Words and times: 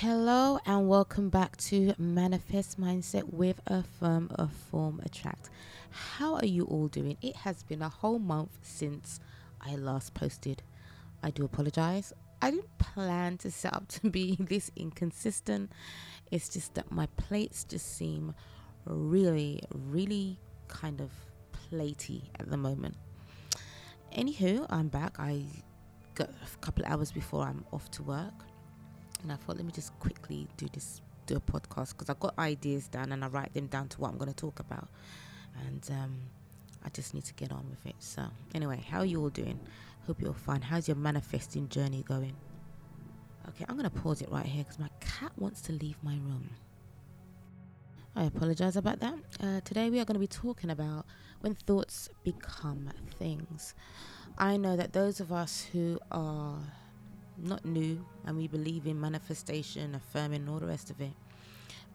Hello 0.00 0.60
and 0.64 0.88
welcome 0.88 1.28
back 1.28 1.56
to 1.56 1.92
Manifest 1.98 2.80
Mindset 2.80 3.32
with 3.32 3.60
a 3.66 3.82
Firm 3.82 4.30
of 4.36 4.52
Form 4.70 5.00
Attract. 5.04 5.50
How 5.90 6.36
are 6.36 6.46
you 6.46 6.66
all 6.66 6.86
doing? 6.86 7.16
It 7.20 7.34
has 7.34 7.64
been 7.64 7.82
a 7.82 7.88
whole 7.88 8.20
month 8.20 8.56
since 8.62 9.18
I 9.60 9.74
last 9.74 10.14
posted. 10.14 10.62
I 11.24 11.30
do 11.30 11.44
apologize. 11.44 12.12
I 12.40 12.52
didn't 12.52 12.78
plan 12.78 13.38
to 13.38 13.50
set 13.50 13.74
up 13.74 13.88
to 13.94 14.08
be 14.08 14.36
this 14.38 14.70
inconsistent. 14.76 15.72
It's 16.30 16.48
just 16.48 16.74
that 16.74 16.92
my 16.92 17.06
plates 17.16 17.64
just 17.64 17.96
seem 17.96 18.36
really, 18.84 19.64
really 19.72 20.38
kind 20.68 21.00
of 21.00 21.10
platey 21.52 22.22
at 22.38 22.48
the 22.48 22.56
moment. 22.56 22.94
Anywho, 24.16 24.64
I'm 24.70 24.86
back. 24.86 25.18
I 25.18 25.42
got 26.14 26.28
a 26.28 26.56
couple 26.58 26.84
of 26.84 26.92
hours 26.92 27.10
before 27.10 27.42
I'm 27.42 27.64
off 27.72 27.90
to 27.90 28.04
work 28.04 28.44
and 29.22 29.32
I 29.32 29.36
thought, 29.36 29.56
let 29.56 29.64
me 29.64 29.72
just 29.72 29.98
quickly 29.98 30.48
do 30.56 30.66
this, 30.72 31.00
do 31.26 31.36
a 31.36 31.40
podcast 31.40 31.90
because 31.90 32.08
I've 32.08 32.20
got 32.20 32.38
ideas 32.38 32.88
down 32.88 33.12
and 33.12 33.24
I 33.24 33.28
write 33.28 33.54
them 33.54 33.66
down 33.66 33.88
to 33.88 34.00
what 34.00 34.10
I'm 34.10 34.18
going 34.18 34.30
to 34.30 34.36
talk 34.36 34.60
about, 34.60 34.88
and 35.66 35.88
um, 35.90 36.16
I 36.84 36.88
just 36.90 37.14
need 37.14 37.24
to 37.24 37.34
get 37.34 37.52
on 37.52 37.68
with 37.70 37.84
it. 37.86 37.96
So, 37.98 38.22
anyway, 38.54 38.84
how 38.88 38.98
are 38.98 39.04
you 39.04 39.20
all 39.20 39.30
doing? 39.30 39.58
Hope 40.06 40.20
you're 40.20 40.32
fine. 40.32 40.62
How's 40.62 40.88
your 40.88 40.96
manifesting 40.96 41.68
journey 41.68 42.02
going? 42.06 42.34
Okay, 43.48 43.64
I'm 43.68 43.76
going 43.76 43.90
to 43.90 43.96
pause 44.02 44.22
it 44.22 44.30
right 44.30 44.46
here 44.46 44.62
because 44.62 44.78
my 44.78 44.90
cat 45.00 45.32
wants 45.36 45.60
to 45.62 45.72
leave 45.72 45.96
my 46.02 46.14
room. 46.14 46.50
I 48.14 48.24
apologize 48.24 48.76
about 48.76 49.00
that. 49.00 49.14
Uh, 49.40 49.60
today 49.60 49.90
we 49.90 50.00
are 50.00 50.04
going 50.04 50.14
to 50.14 50.20
be 50.20 50.26
talking 50.26 50.70
about 50.70 51.06
when 51.40 51.54
thoughts 51.54 52.08
become 52.24 52.90
things. 53.18 53.74
I 54.36 54.56
know 54.56 54.76
that 54.76 54.92
those 54.92 55.20
of 55.20 55.32
us 55.32 55.66
who 55.72 55.98
are 56.10 56.58
not 57.42 57.64
new, 57.64 58.04
and 58.26 58.36
we 58.36 58.48
believe 58.48 58.86
in 58.86 59.00
manifestation, 59.00 59.94
affirming, 59.94 60.48
all 60.48 60.58
the 60.58 60.66
rest 60.66 60.90
of 60.90 61.00
it. 61.00 61.12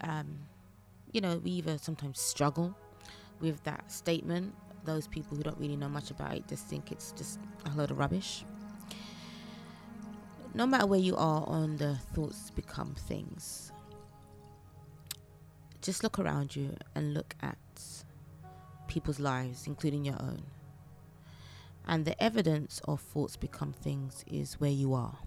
Um, 0.02 0.40
you 1.12 1.22
know, 1.22 1.38
we 1.38 1.52
either 1.52 1.78
sometimes 1.78 2.20
struggle 2.20 2.76
with 3.40 3.64
that 3.64 3.92
statement. 3.92 4.54
Those 4.86 5.08
people 5.08 5.38
who 5.38 5.44
don't 5.44 5.58
really 5.58 5.76
know 5.78 5.90
much 5.90 6.12
about 6.12 6.36
it 6.36 6.48
just 6.48 6.66
think 6.66 6.92
it's 6.92 7.12
just 7.14 7.40
a 7.66 7.78
load 7.78 7.92
of 7.92 7.98
rubbish. 7.98 8.44
No 10.54 10.66
matter 10.66 10.86
where 10.86 11.00
you 11.00 11.16
are 11.16 11.44
on 11.48 11.78
the 11.78 11.96
thoughts 12.14 12.52
become 12.52 12.94
things, 12.96 13.72
just 15.82 16.04
look 16.04 16.20
around 16.20 16.56
you 16.56 16.76
and 16.96 17.14
look 17.14 17.36
at 17.42 17.58
people's 18.88 19.20
lives, 19.20 19.68
including 19.68 20.06
your 20.06 20.22
own. 20.22 20.44
And 21.86 22.06
the 22.06 22.22
evidence 22.24 22.82
of 22.86 23.02
thoughts 23.02 23.36
become 23.36 23.74
things 23.74 24.24
is 24.28 24.60
where 24.60 24.72
you 24.72 24.94
are. 24.94 25.18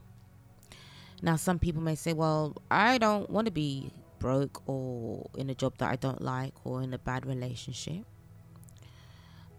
Now, 1.22 1.36
some 1.36 1.58
people 1.58 1.82
may 1.82 1.94
say, 1.94 2.12
well, 2.12 2.56
I 2.70 2.98
don't 2.98 3.28
want 3.30 3.46
to 3.46 3.50
be 3.50 3.90
broke 4.18 4.62
or 4.68 5.28
in 5.36 5.50
a 5.50 5.54
job 5.54 5.78
that 5.78 5.90
I 5.90 5.96
don't 5.96 6.20
like 6.20 6.54
or 6.64 6.82
in 6.82 6.92
a 6.92 6.98
bad 6.98 7.26
relationship. 7.26 8.04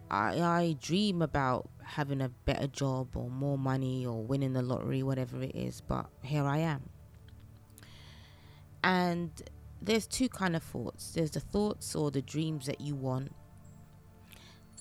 I, 0.09 0.39
I 0.39 0.77
dream 0.80 1.22
about 1.22 1.69
having 1.83 2.22
a 2.22 2.30
better 2.30 2.67
job 2.67 3.16
or 3.16 3.30
more 3.30 3.58
money 3.58 4.05
or 4.05 4.23
winning 4.23 4.53
the 4.53 4.61
lottery, 4.61 5.03
whatever 5.03 5.41
it 5.41 5.55
is, 5.55 5.81
but 5.81 6.08
here 6.23 6.45
I 6.45 6.59
am. 6.59 6.89
And 8.83 9.31
there's 9.81 10.08
two 10.08 10.30
kind 10.30 10.55
of 10.55 10.64
thoughts. 10.64 11.11
There's 11.11 11.31
the 11.31 11.39
thoughts 11.39 11.95
or 11.95 12.11
the 12.11 12.21
dreams 12.21 12.67
that 12.67 12.80
you 12.80 12.95
want 12.95 13.33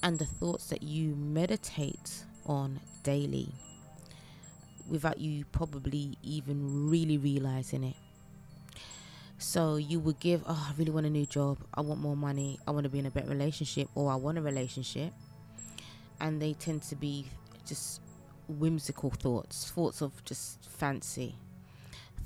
and 0.02 0.18
the 0.18 0.26
thoughts 0.26 0.68
that 0.68 0.82
you 0.82 1.16
meditate 1.16 2.24
on 2.46 2.80
daily 3.02 3.52
without 4.88 5.18
you 5.18 5.44
probably 5.46 6.16
even 6.22 6.88
really 6.88 7.18
realizing 7.18 7.84
it. 7.84 7.96
So 9.38 9.76
you 9.76 10.00
would 10.00 10.18
give, 10.18 10.42
oh, 10.46 10.68
I 10.70 10.74
really 10.78 10.90
want 10.90 11.06
a 11.06 11.10
new 11.10 11.26
job. 11.26 11.58
I 11.74 11.82
want 11.82 12.00
more 12.00 12.16
money. 12.16 12.58
I 12.66 12.70
want 12.70 12.84
to 12.84 12.90
be 12.90 12.98
in 12.98 13.06
a 13.06 13.10
better 13.10 13.28
relationship, 13.28 13.88
or 13.94 14.10
I 14.10 14.14
want 14.14 14.38
a 14.38 14.42
relationship. 14.42 15.12
And 16.20 16.40
they 16.40 16.54
tend 16.54 16.82
to 16.84 16.96
be 16.96 17.26
just 17.66 18.00
whimsical 18.48 19.10
thoughts, 19.10 19.70
thoughts 19.70 20.00
of 20.00 20.24
just 20.24 20.64
fancy, 20.64 21.34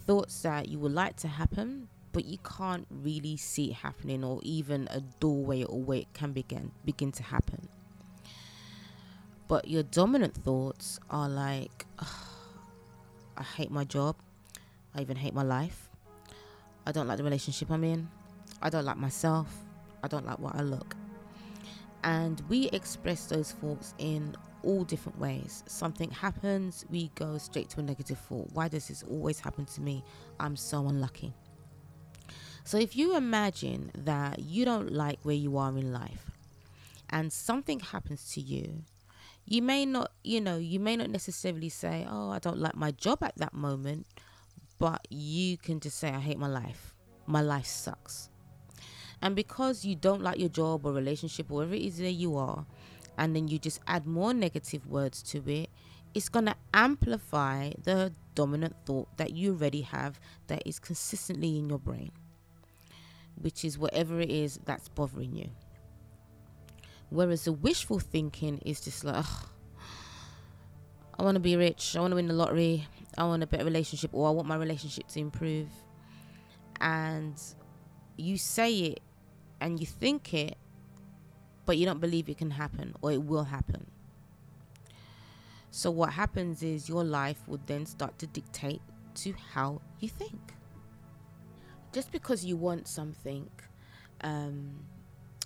thoughts 0.07 0.43
that 0.43 0.69
you 0.69 0.79
would 0.79 0.93
like 0.93 1.17
to 1.17 1.29
happen, 1.29 1.89
but 2.13 2.25
you 2.25 2.39
can't 2.39 2.87
really 2.91 3.37
see 3.37 3.71
it 3.71 3.75
happening, 3.75 4.23
or 4.23 4.41
even 4.43 4.87
a 4.91 5.01
doorway 5.19 5.65
or 5.65 5.81
where 5.81 5.99
it 5.99 6.13
can 6.13 6.33
begin 6.33 6.71
begin 6.85 7.11
to 7.13 7.23
happen. 7.23 7.69
But 9.49 9.67
your 9.67 9.83
dominant 9.83 10.35
thoughts 10.35 11.01
are 11.11 11.29
like, 11.29 11.87
oh, 12.01 12.29
I 13.41 13.43
hate 13.43 13.71
my 13.71 13.85
job. 13.85 14.17
I 14.95 15.01
even 15.01 15.17
hate 15.17 15.33
my 15.33 15.43
life. 15.43 15.89
I 16.87 16.93
don't 16.93 17.09
like 17.09 17.17
the 17.17 17.25
relationship 17.25 17.71
I'm 17.71 17.85
in. 17.85 18.07
I 18.61 18.69
don't 18.69 18.85
like 18.85 18.99
myself. 18.99 19.49
I 20.05 20.09
don't 20.09 20.27
like 20.27 20.39
what 20.39 20.55
I 20.57 20.61
look. 20.61 20.95
And 22.05 22.43
we 22.51 22.69
express 22.69 23.27
those 23.27 23.53
thoughts 23.53 23.95
in 23.97 24.37
all 24.63 24.85
different 24.85 25.19
ways. 25.19 25.65
Something 25.67 26.11
happens, 26.11 26.85
we 26.91 27.11
go 27.15 27.39
straight 27.39 27.71
to 27.71 27.81
a 27.81 27.83
negative 27.83 28.19
thought. 28.19 28.51
Why 28.53 28.69
does 28.69 28.89
this 28.89 29.03
always 29.05 29.41
happen 29.41 29.65
to 29.65 29.81
me? 29.81 30.05
I'm 30.39 30.55
so 30.55 30.87
unlucky. 30.87 31.33
So 32.65 32.77
if 32.77 32.95
you 32.95 33.17
imagine 33.17 33.91
that 33.95 34.41
you 34.41 34.67
don't 34.67 34.93
like 34.93 35.19
where 35.23 35.35
you 35.35 35.57
are 35.57 35.71
in 35.71 35.95
life 35.95 36.31
and 37.09 37.33
something 37.33 37.81
happens 37.81 38.33
to 38.35 38.41
you 38.43 38.85
you 39.51 39.63
may 39.63 39.85
not, 39.85 40.13
you 40.23 40.41
know, 40.41 40.59
you 40.59 40.79
may 40.79 40.97
not 40.97 41.11
necessarily 41.11 41.69
say, 41.69 42.07
oh, 42.09 42.31
I 42.31 42.39
don't 42.39 42.59
like 42.59 42.77
my 42.77 42.93
job 42.93 43.25
at 43.25 43.37
that 43.39 43.53
moment, 43.53 44.07
but 44.79 45.05
you 45.11 45.59
can 45.59 45.81
just 45.81 45.99
say, 45.99 46.09
I 46.09 46.21
hate 46.21 46.39
my 46.39 46.47
life. 46.47 46.95
My 47.27 47.41
life 47.41 47.67
sucks. 47.67 48.31
And 49.21 49.35
because 49.35 49.85
you 49.85 49.97
don't 49.97 50.23
like 50.23 50.39
your 50.39 50.51
job 50.51 50.87
or 50.87 50.93
relationship 50.93 51.51
or 51.51 51.57
whatever 51.57 51.75
it 51.75 51.83
is 51.83 51.99
that 51.99 52.13
you 52.13 52.37
are, 52.37 52.65
and 53.19 53.35
then 53.35 53.49
you 53.49 53.59
just 53.59 53.81
add 53.89 54.07
more 54.07 54.33
negative 54.33 54.87
words 54.87 55.21
to 55.25 55.43
it, 55.51 55.69
it's 56.15 56.29
going 56.29 56.47
to 56.47 56.55
amplify 56.73 57.73
the 57.83 58.13
dominant 58.37 58.77
thought 58.87 59.09
that 59.17 59.33
you 59.33 59.51
already 59.51 59.81
have 59.81 60.21
that 60.47 60.63
is 60.65 60.79
consistently 60.79 61.59
in 61.59 61.69
your 61.69 61.81
brain, 61.81 62.13
which 63.35 63.65
is 63.65 63.77
whatever 63.77 64.21
it 64.21 64.31
is 64.31 64.61
that's 64.65 64.89
bothering 64.89 65.35
you. 65.35 65.51
Whereas 67.11 67.45
the 67.45 67.53
wishful 67.53 67.99
thinking 67.99 68.59
is 68.65 68.81
just 68.81 69.05
like, 69.05 69.25
I 71.19 71.23
want 71.23 71.35
to 71.35 71.41
be 71.41 71.57
rich, 71.57 71.97
I 71.97 72.01
want 72.01 72.13
to 72.13 72.17
win 72.17 72.29
the 72.29 72.35
lottery, 72.35 72.87
I 73.19 73.25
want 73.25 73.43
a 73.43 73.47
better 73.47 73.65
relationship, 73.65 74.11
or 74.15 74.29
I 74.29 74.31
want 74.31 74.49
my 74.49 74.57
relationship 74.57 75.09
to 75.09 75.21
improve. 75.21 75.69
And 76.81 77.35
you 78.17 78.39
say 78.39 78.75
it 78.75 79.01
and 79.61 79.81
you 79.81 79.87
think 79.87 80.33
it, 80.33 80.57
but 81.67 81.77
you 81.77 81.85
don't 81.85 82.01
believe 82.01 82.29
it 82.29 82.39
can 82.39 82.53
happen 82.53 82.95
or 83.03 83.13
it 83.13 83.23
will 83.23 83.45
happen. 83.45 83.87
So, 85.73 85.91
what 85.91 86.13
happens 86.13 86.63
is 86.63 86.89
your 86.89 87.05
life 87.05 87.43
would 87.47 87.67
then 87.67 87.87
start 87.87 88.19
to 88.19 88.27
dictate 88.27 88.83
to 89.17 89.35
how 89.53 89.81
you 90.01 90.09
think. 90.09 90.55
Just 91.93 92.11
because 92.13 92.45
you 92.45 92.57
want 92.57 92.89
something, 92.89 93.49
um, 94.23 94.85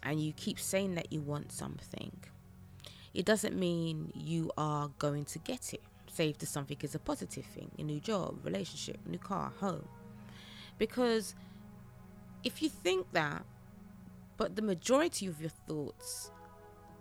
and 0.05 0.21
you 0.21 0.33
keep 0.33 0.59
saying 0.59 0.95
that 0.95 1.13
you 1.13 1.21
want 1.21 1.51
something, 1.51 2.13
it 3.15 3.25
doesn't 3.25 3.57
mean 3.57 4.13
you 4.15 4.51
are 4.57 4.91
going 4.99 5.25
to 5.27 5.39
get 5.39 5.73
it. 5.73 5.83
Say 6.13 6.29
if 6.29 6.49
something 6.49 6.77
is 6.83 6.95
a 6.95 6.99
positive 6.99 7.45
thing, 7.45 7.71
a 7.79 7.83
new 7.83 7.99
job, 7.99 8.45
relationship, 8.45 8.99
new 9.07 9.19
car, 9.19 9.53
home. 9.59 9.89
Because 10.79 11.35
if 12.45 12.63
you 12.63 12.69
think 12.69 13.07
that, 13.13 13.45
but 14.37 14.57
the 14.57 14.63
majority 14.63 15.27
of 15.27 15.41
your 15.41 15.51
thoughts 15.51 16.31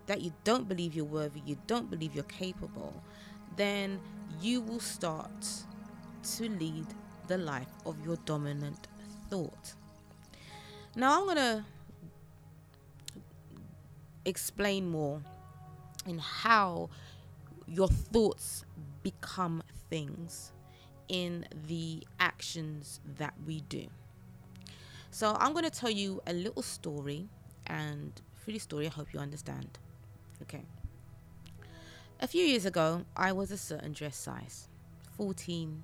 that 0.06 0.20
you 0.20 0.32
don't 0.44 0.68
believe 0.68 0.94
you're 0.94 1.04
worthy, 1.04 1.40
you 1.44 1.58
don't 1.66 1.90
believe 1.90 2.14
you're 2.14 2.24
capable, 2.24 3.02
then 3.56 4.00
you 4.40 4.60
will 4.60 4.80
start 4.80 5.46
to 6.36 6.48
lead 6.48 6.86
the 7.26 7.38
life 7.38 7.68
of 7.86 7.96
your 8.04 8.16
dominant 8.24 8.88
thought. 9.30 9.74
Now, 10.96 11.18
I'm 11.18 11.24
going 11.24 11.36
to 11.36 11.64
explain 14.24 14.90
more 14.90 15.22
in 16.06 16.18
how 16.18 16.90
your 17.66 17.88
thoughts 17.88 18.64
become 19.02 19.62
things 19.90 20.52
in 21.08 21.46
the 21.66 22.02
actions 22.20 23.00
that 23.18 23.34
we 23.46 23.60
do. 23.62 23.86
So, 25.10 25.36
I'm 25.38 25.52
going 25.52 25.64
to 25.64 25.70
tell 25.70 25.90
you 25.90 26.20
a 26.26 26.32
little 26.32 26.62
story, 26.62 27.28
and 27.66 28.12
through 28.42 28.54
the 28.54 28.58
story, 28.58 28.86
I 28.86 28.90
hope 28.90 29.12
you 29.12 29.20
understand. 29.20 29.78
Okay. 30.42 30.64
A 32.20 32.26
few 32.26 32.44
years 32.44 32.64
ago, 32.64 33.04
I 33.16 33.32
was 33.32 33.50
a 33.50 33.56
certain 33.56 33.92
dress 33.92 34.16
size 34.16 34.68
14, 35.16 35.82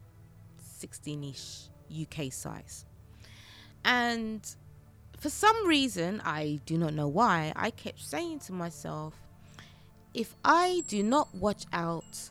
16 0.59 1.25
ish 1.25 1.69
UK 1.93 2.33
size. 2.33 2.85
And 3.85 4.43
for 5.21 5.29
some 5.29 5.67
reason, 5.67 6.23
I 6.25 6.61
do 6.65 6.79
not 6.79 6.95
know 6.95 7.07
why, 7.07 7.53
I 7.55 7.71
kept 7.71 8.01
saying 8.01 8.39
to 8.41 8.53
myself, 8.53 9.15
if 10.15 10.35
I 10.43 10.83
do 10.89 11.03
not 11.03 11.33
watch 11.35 11.67
out, 11.75 12.31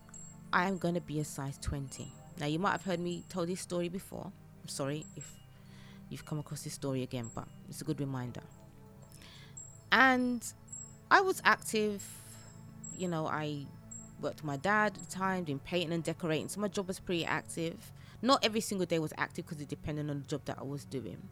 I 0.51 0.67
am 0.67 0.79
going 0.79 0.95
to 0.95 1.01
be 1.01 1.19
a 1.19 1.23
size 1.23 1.59
20. 1.59 2.11
Now, 2.39 2.47
you 2.47 2.57
might 2.57 2.71
have 2.71 2.83
heard 2.83 2.99
me 2.99 3.23
tell 3.29 3.45
this 3.45 3.61
story 3.61 3.89
before, 3.89 4.31
I'm 4.63 4.67
sorry 4.67 5.05
if 5.15 5.31
you've 6.09 6.25
come 6.25 6.39
across 6.39 6.63
this 6.63 6.73
story 6.73 7.03
again, 7.03 7.29
but 7.35 7.47
it's 7.69 7.81
a 7.81 7.83
good 7.83 7.99
reminder. 7.99 8.41
And 9.91 10.43
I 11.11 11.21
was 11.21 11.43
active, 11.45 12.03
you 12.97 13.07
know, 13.07 13.27
I 13.27 13.67
worked 14.19 14.37
with 14.37 14.45
my 14.45 14.57
dad 14.57 14.97
at 14.97 15.07
the 15.07 15.11
time, 15.15 15.43
doing 15.43 15.59
painting 15.59 15.93
and 15.93 16.03
decorating, 16.03 16.49
so 16.49 16.59
my 16.59 16.67
job 16.67 16.87
was 16.87 16.99
pretty 16.99 17.23
active. 17.23 17.91
Not 18.23 18.43
every 18.43 18.61
single 18.61 18.87
day 18.87 18.97
was 18.97 19.13
active 19.15 19.45
because 19.45 19.61
it 19.61 19.69
depended 19.69 20.09
on 20.09 20.21
the 20.21 20.27
job 20.27 20.41
that 20.45 20.57
I 20.59 20.63
was 20.63 20.85
doing. 20.85 21.29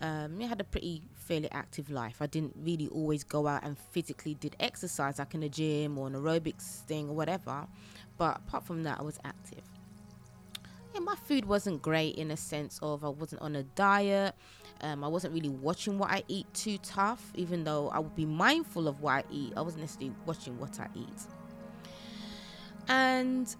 Um, 0.00 0.40
I 0.40 0.46
had 0.46 0.60
a 0.60 0.64
pretty 0.64 1.02
fairly 1.14 1.50
active 1.50 1.90
life. 1.90 2.16
I 2.20 2.26
didn't 2.26 2.54
really 2.56 2.88
always 2.88 3.24
go 3.24 3.46
out 3.46 3.64
and 3.64 3.78
physically 3.78 4.34
did 4.34 4.56
exercise 4.60 5.18
like 5.18 5.34
in 5.34 5.42
a 5.42 5.48
gym 5.48 5.96
or 5.98 6.06
an 6.06 6.14
aerobics 6.14 6.80
thing 6.82 7.08
or 7.08 7.14
whatever. 7.14 7.66
But 8.18 8.38
apart 8.38 8.66
from 8.66 8.82
that, 8.82 9.00
I 9.00 9.02
was 9.02 9.18
active. 9.24 9.62
Yeah, 10.94 11.00
my 11.00 11.16
food 11.16 11.44
wasn't 11.44 11.82
great 11.82 12.16
in 12.16 12.30
a 12.30 12.36
sense 12.36 12.78
of 12.82 13.04
I 13.04 13.08
wasn't 13.08 13.42
on 13.42 13.56
a 13.56 13.62
diet. 13.62 14.34
Um, 14.80 15.02
I 15.02 15.08
wasn't 15.08 15.34
really 15.34 15.48
watching 15.48 15.98
what 15.98 16.10
I 16.10 16.22
eat 16.28 16.52
too 16.52 16.78
tough, 16.78 17.32
even 17.34 17.64
though 17.64 17.88
I 17.88 17.98
would 18.00 18.14
be 18.14 18.26
mindful 18.26 18.86
of 18.86 19.00
what 19.00 19.12
I 19.12 19.24
eat. 19.30 19.52
I 19.56 19.62
wasn't 19.62 19.82
necessarily 19.82 20.14
watching 20.26 20.58
what 20.58 20.78
I 20.78 20.88
eat. 20.94 21.22
And 22.88 23.54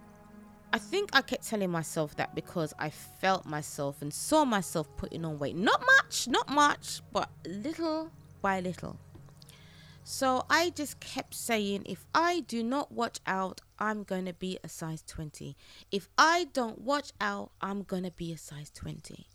I 0.74 0.78
think 0.78 1.10
I 1.12 1.22
kept 1.22 1.46
telling 1.46 1.70
myself 1.70 2.16
that 2.16 2.34
because 2.34 2.74
I 2.80 2.90
felt 2.90 3.46
myself 3.46 4.02
and 4.02 4.12
saw 4.12 4.44
myself 4.44 4.88
putting 4.96 5.24
on 5.24 5.38
weight. 5.38 5.54
Not 5.54 5.80
much, 5.80 6.26
not 6.26 6.48
much, 6.48 7.00
but 7.12 7.30
little 7.46 8.10
by 8.42 8.58
little. 8.58 8.98
So 10.02 10.44
I 10.50 10.70
just 10.70 10.98
kept 10.98 11.32
saying, 11.32 11.84
if 11.86 12.04
I 12.12 12.40
do 12.40 12.64
not 12.64 12.90
watch 12.90 13.20
out, 13.24 13.60
I'm 13.78 14.02
going 14.02 14.24
to 14.24 14.32
be 14.32 14.58
a 14.64 14.68
size 14.68 15.04
20. 15.06 15.56
If 15.92 16.08
I 16.18 16.48
don't 16.52 16.80
watch 16.80 17.12
out, 17.20 17.52
I'm 17.60 17.84
going 17.84 18.02
to 18.02 18.10
be 18.10 18.32
a 18.32 18.36
size 18.36 18.72
20. 18.74 19.28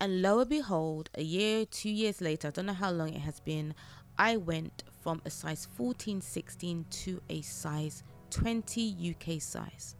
And 0.00 0.22
lo 0.22 0.40
and 0.40 0.48
behold, 0.48 1.10
a 1.14 1.22
year, 1.22 1.66
two 1.66 1.90
years 1.90 2.22
later, 2.22 2.48
I 2.48 2.50
don't 2.52 2.64
know 2.64 2.72
how 2.72 2.92
long 2.92 3.12
it 3.12 3.20
has 3.20 3.40
been, 3.40 3.74
I 4.18 4.38
went 4.38 4.84
from 5.02 5.20
a 5.26 5.30
size 5.30 5.68
14, 5.76 6.22
16 6.22 6.86
to 6.88 7.20
a 7.28 7.42
size 7.42 8.04
20 8.30 9.14
UK 9.14 9.42
size. 9.42 9.97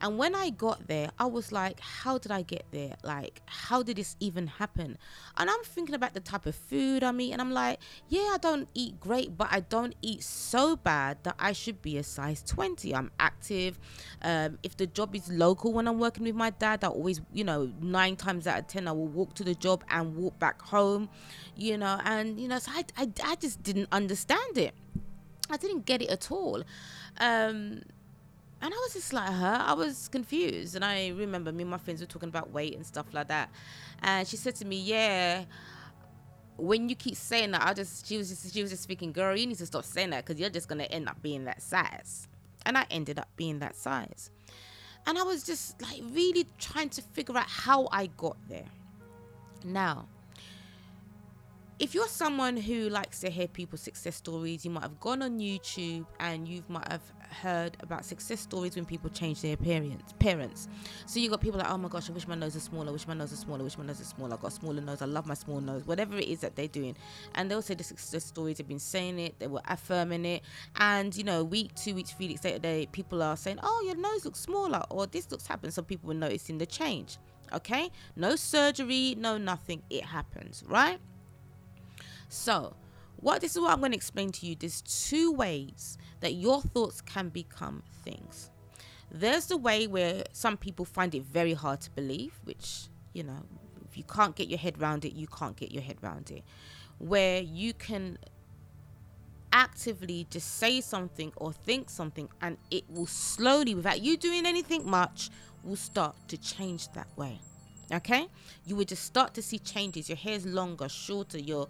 And 0.00 0.18
when 0.18 0.34
I 0.34 0.50
got 0.50 0.88
there, 0.88 1.10
I 1.18 1.24
was 1.24 1.52
like, 1.52 1.80
how 1.80 2.18
did 2.18 2.30
I 2.30 2.42
get 2.42 2.66
there? 2.70 2.96
Like, 3.02 3.40
how 3.46 3.82
did 3.82 3.96
this 3.96 4.14
even 4.20 4.46
happen? 4.46 4.98
And 5.38 5.48
I'm 5.48 5.62
thinking 5.64 5.94
about 5.94 6.12
the 6.12 6.20
type 6.20 6.44
of 6.44 6.54
food 6.54 7.02
I 7.02 7.14
eat, 7.14 7.32
and 7.32 7.40
I'm 7.40 7.52
like, 7.52 7.80
yeah, 8.08 8.32
I 8.34 8.38
don't 8.40 8.68
eat 8.74 9.00
great, 9.00 9.36
but 9.38 9.48
I 9.50 9.60
don't 9.60 9.94
eat 10.02 10.22
so 10.22 10.76
bad 10.76 11.18
that 11.22 11.36
I 11.38 11.52
should 11.52 11.80
be 11.80 11.96
a 11.96 12.02
size 12.02 12.42
20. 12.42 12.94
I'm 12.94 13.10
active. 13.18 13.78
Um, 14.20 14.58
if 14.62 14.76
the 14.76 14.86
job 14.86 15.14
is 15.14 15.30
local 15.30 15.72
when 15.72 15.88
I'm 15.88 15.98
working 15.98 16.24
with 16.24 16.34
my 16.34 16.50
dad, 16.50 16.84
I 16.84 16.88
always, 16.88 17.22
you 17.32 17.44
know, 17.44 17.72
nine 17.80 18.16
times 18.16 18.46
out 18.46 18.58
of 18.58 18.66
10, 18.66 18.88
I 18.88 18.92
will 18.92 19.06
walk 19.06 19.34
to 19.34 19.44
the 19.44 19.54
job 19.54 19.82
and 19.88 20.14
walk 20.14 20.38
back 20.38 20.60
home, 20.60 21.08
you 21.56 21.78
know, 21.78 21.98
and, 22.04 22.38
you 22.38 22.48
know, 22.48 22.58
so 22.58 22.70
I, 22.74 22.84
I, 22.98 23.08
I 23.24 23.36
just 23.36 23.62
didn't 23.62 23.88
understand 23.92 24.58
it. 24.58 24.74
I 25.48 25.56
didn't 25.56 25.86
get 25.86 26.02
it 26.02 26.10
at 26.10 26.30
all. 26.30 26.62
Um, 27.18 27.80
and 28.66 28.74
I 28.74 28.78
was 28.78 28.94
just 28.94 29.12
like 29.12 29.32
her. 29.32 29.58
I 29.64 29.74
was 29.74 30.08
confused, 30.08 30.74
and 30.74 30.84
I 30.84 31.10
remember 31.10 31.52
me 31.52 31.62
and 31.62 31.70
my 31.70 31.78
friends 31.78 32.00
were 32.00 32.06
talking 32.08 32.28
about 32.28 32.50
weight 32.50 32.74
and 32.74 32.84
stuff 32.84 33.06
like 33.12 33.28
that. 33.28 33.48
And 34.02 34.26
she 34.26 34.36
said 34.36 34.56
to 34.56 34.64
me, 34.64 34.80
"Yeah, 34.80 35.44
when 36.56 36.88
you 36.88 36.96
keep 36.96 37.14
saying 37.14 37.52
that, 37.52 37.64
I 37.64 37.74
just 37.74 38.08
she 38.08 38.16
was 38.16 38.28
just 38.28 38.52
she 38.52 38.62
was 38.62 38.72
just 38.72 38.82
speaking, 38.82 39.12
girl, 39.12 39.36
you 39.36 39.46
need 39.46 39.58
to 39.58 39.66
stop 39.66 39.84
saying 39.84 40.10
that 40.10 40.26
because 40.26 40.40
you're 40.40 40.50
just 40.50 40.66
gonna 40.66 40.82
end 40.82 41.08
up 41.08 41.22
being 41.22 41.44
that 41.44 41.62
size." 41.62 42.26
And 42.64 42.76
I 42.76 42.86
ended 42.90 43.20
up 43.20 43.28
being 43.36 43.60
that 43.60 43.76
size, 43.76 44.32
and 45.06 45.16
I 45.16 45.22
was 45.22 45.44
just 45.44 45.80
like 45.80 46.02
really 46.10 46.44
trying 46.58 46.88
to 46.88 47.02
figure 47.02 47.38
out 47.38 47.48
how 47.48 47.88
I 47.92 48.06
got 48.16 48.36
there. 48.48 48.66
Now, 49.64 50.08
if 51.78 51.94
you're 51.94 52.08
someone 52.08 52.56
who 52.56 52.88
likes 52.88 53.20
to 53.20 53.30
hear 53.30 53.46
people's 53.46 53.82
success 53.82 54.16
stories, 54.16 54.64
you 54.64 54.72
might 54.72 54.82
have 54.82 54.98
gone 54.98 55.22
on 55.22 55.38
YouTube 55.38 56.06
and 56.18 56.48
you 56.48 56.64
might 56.68 56.90
have 56.90 57.02
heard 57.42 57.76
about 57.80 58.04
success 58.04 58.40
stories 58.40 58.76
when 58.76 58.84
people 58.84 59.10
change 59.10 59.42
their 59.42 59.54
appearance. 59.54 60.14
Parents. 60.18 60.68
So 61.06 61.20
you 61.20 61.30
got 61.30 61.40
people 61.40 61.58
like, 61.58 61.70
oh 61.70 61.78
my 61.78 61.88
gosh, 61.88 62.08
I 62.10 62.12
wish 62.12 62.26
my 62.26 62.34
nose 62.34 62.54
was 62.54 62.64
smaller. 62.64 62.88
I 62.88 62.92
wish 62.92 63.06
my 63.06 63.14
nose 63.14 63.30
was 63.30 63.40
smaller. 63.40 63.60
I 63.60 63.64
wish 63.64 63.78
my 63.78 63.84
nose 63.84 63.98
was 63.98 64.08
smaller. 64.08 64.34
I 64.34 64.36
got 64.36 64.48
a 64.48 64.54
smaller 64.54 64.80
nose. 64.80 65.02
I 65.02 65.06
love 65.06 65.26
my 65.26 65.34
small 65.34 65.60
nose. 65.60 65.86
Whatever 65.86 66.16
it 66.16 66.28
is 66.28 66.40
that 66.40 66.56
they're 66.56 66.68
doing, 66.68 66.96
and 67.34 67.50
they'll 67.50 67.62
say 67.62 67.74
the 67.74 67.84
success 67.84 68.24
stories. 68.24 68.58
They've 68.58 68.68
been 68.68 68.78
saying 68.78 69.18
it. 69.18 69.38
They 69.38 69.46
were 69.46 69.62
affirming 69.66 70.24
it, 70.24 70.42
and 70.76 71.16
you 71.16 71.24
know, 71.24 71.44
week, 71.44 71.74
two 71.74 71.94
weeks, 71.94 72.12
three 72.12 72.28
weeks 72.28 72.44
later, 72.44 72.58
they 72.58 72.86
people 72.86 73.22
are 73.22 73.36
saying, 73.36 73.58
oh, 73.62 73.82
your 73.86 73.96
nose 73.96 74.24
looks 74.24 74.40
smaller, 74.40 74.82
or 74.90 75.06
this 75.06 75.30
looks 75.30 75.46
happening. 75.46 75.72
Some 75.72 75.84
people 75.84 76.08
were 76.08 76.14
noticing 76.14 76.58
the 76.58 76.66
change. 76.66 77.18
Okay, 77.52 77.90
no 78.16 78.34
surgery, 78.36 79.14
no 79.18 79.38
nothing. 79.38 79.82
It 79.88 80.04
happens, 80.04 80.64
right? 80.66 80.98
So, 82.28 82.74
what 83.16 83.40
this 83.40 83.56
is 83.56 83.62
what 83.62 83.72
I'm 83.72 83.80
going 83.80 83.92
to 83.92 83.96
explain 83.96 84.30
to 84.32 84.46
you. 84.46 84.54
There's 84.54 84.82
two 84.82 85.32
ways 85.32 85.98
that 86.20 86.34
your 86.34 86.60
thoughts 86.60 87.00
can 87.00 87.28
become 87.28 87.82
things. 88.04 88.50
There's 89.10 89.46
the 89.46 89.56
way 89.56 89.86
where 89.86 90.24
some 90.32 90.56
people 90.56 90.84
find 90.84 91.14
it 91.14 91.22
very 91.22 91.54
hard 91.54 91.80
to 91.82 91.90
believe, 91.90 92.38
which, 92.44 92.88
you 93.12 93.22
know, 93.22 93.42
if 93.88 93.96
you 93.96 94.04
can't 94.04 94.34
get 94.34 94.48
your 94.48 94.58
head 94.58 94.80
around 94.80 95.04
it, 95.04 95.14
you 95.14 95.26
can't 95.26 95.56
get 95.56 95.72
your 95.72 95.82
head 95.82 95.96
around 96.02 96.30
it. 96.30 96.42
Where 96.98 97.40
you 97.40 97.72
can 97.72 98.18
actively 99.52 100.26
just 100.28 100.58
say 100.58 100.80
something 100.80 101.32
or 101.36 101.52
think 101.52 101.88
something 101.88 102.28
and 102.42 102.58
it 102.70 102.84
will 102.90 103.06
slowly, 103.06 103.74
without 103.74 104.02
you 104.02 104.16
doing 104.16 104.44
anything 104.44 104.88
much, 104.88 105.30
will 105.62 105.76
start 105.76 106.14
to 106.28 106.36
change 106.36 106.88
that 106.92 107.08
way 107.16 107.40
okay 107.92 108.26
you 108.64 108.74
would 108.74 108.88
just 108.88 109.04
start 109.04 109.32
to 109.34 109.40
see 109.40 109.58
changes 109.58 110.08
your 110.08 110.16
hair's 110.16 110.44
longer 110.44 110.88
shorter 110.88 111.38
your 111.38 111.68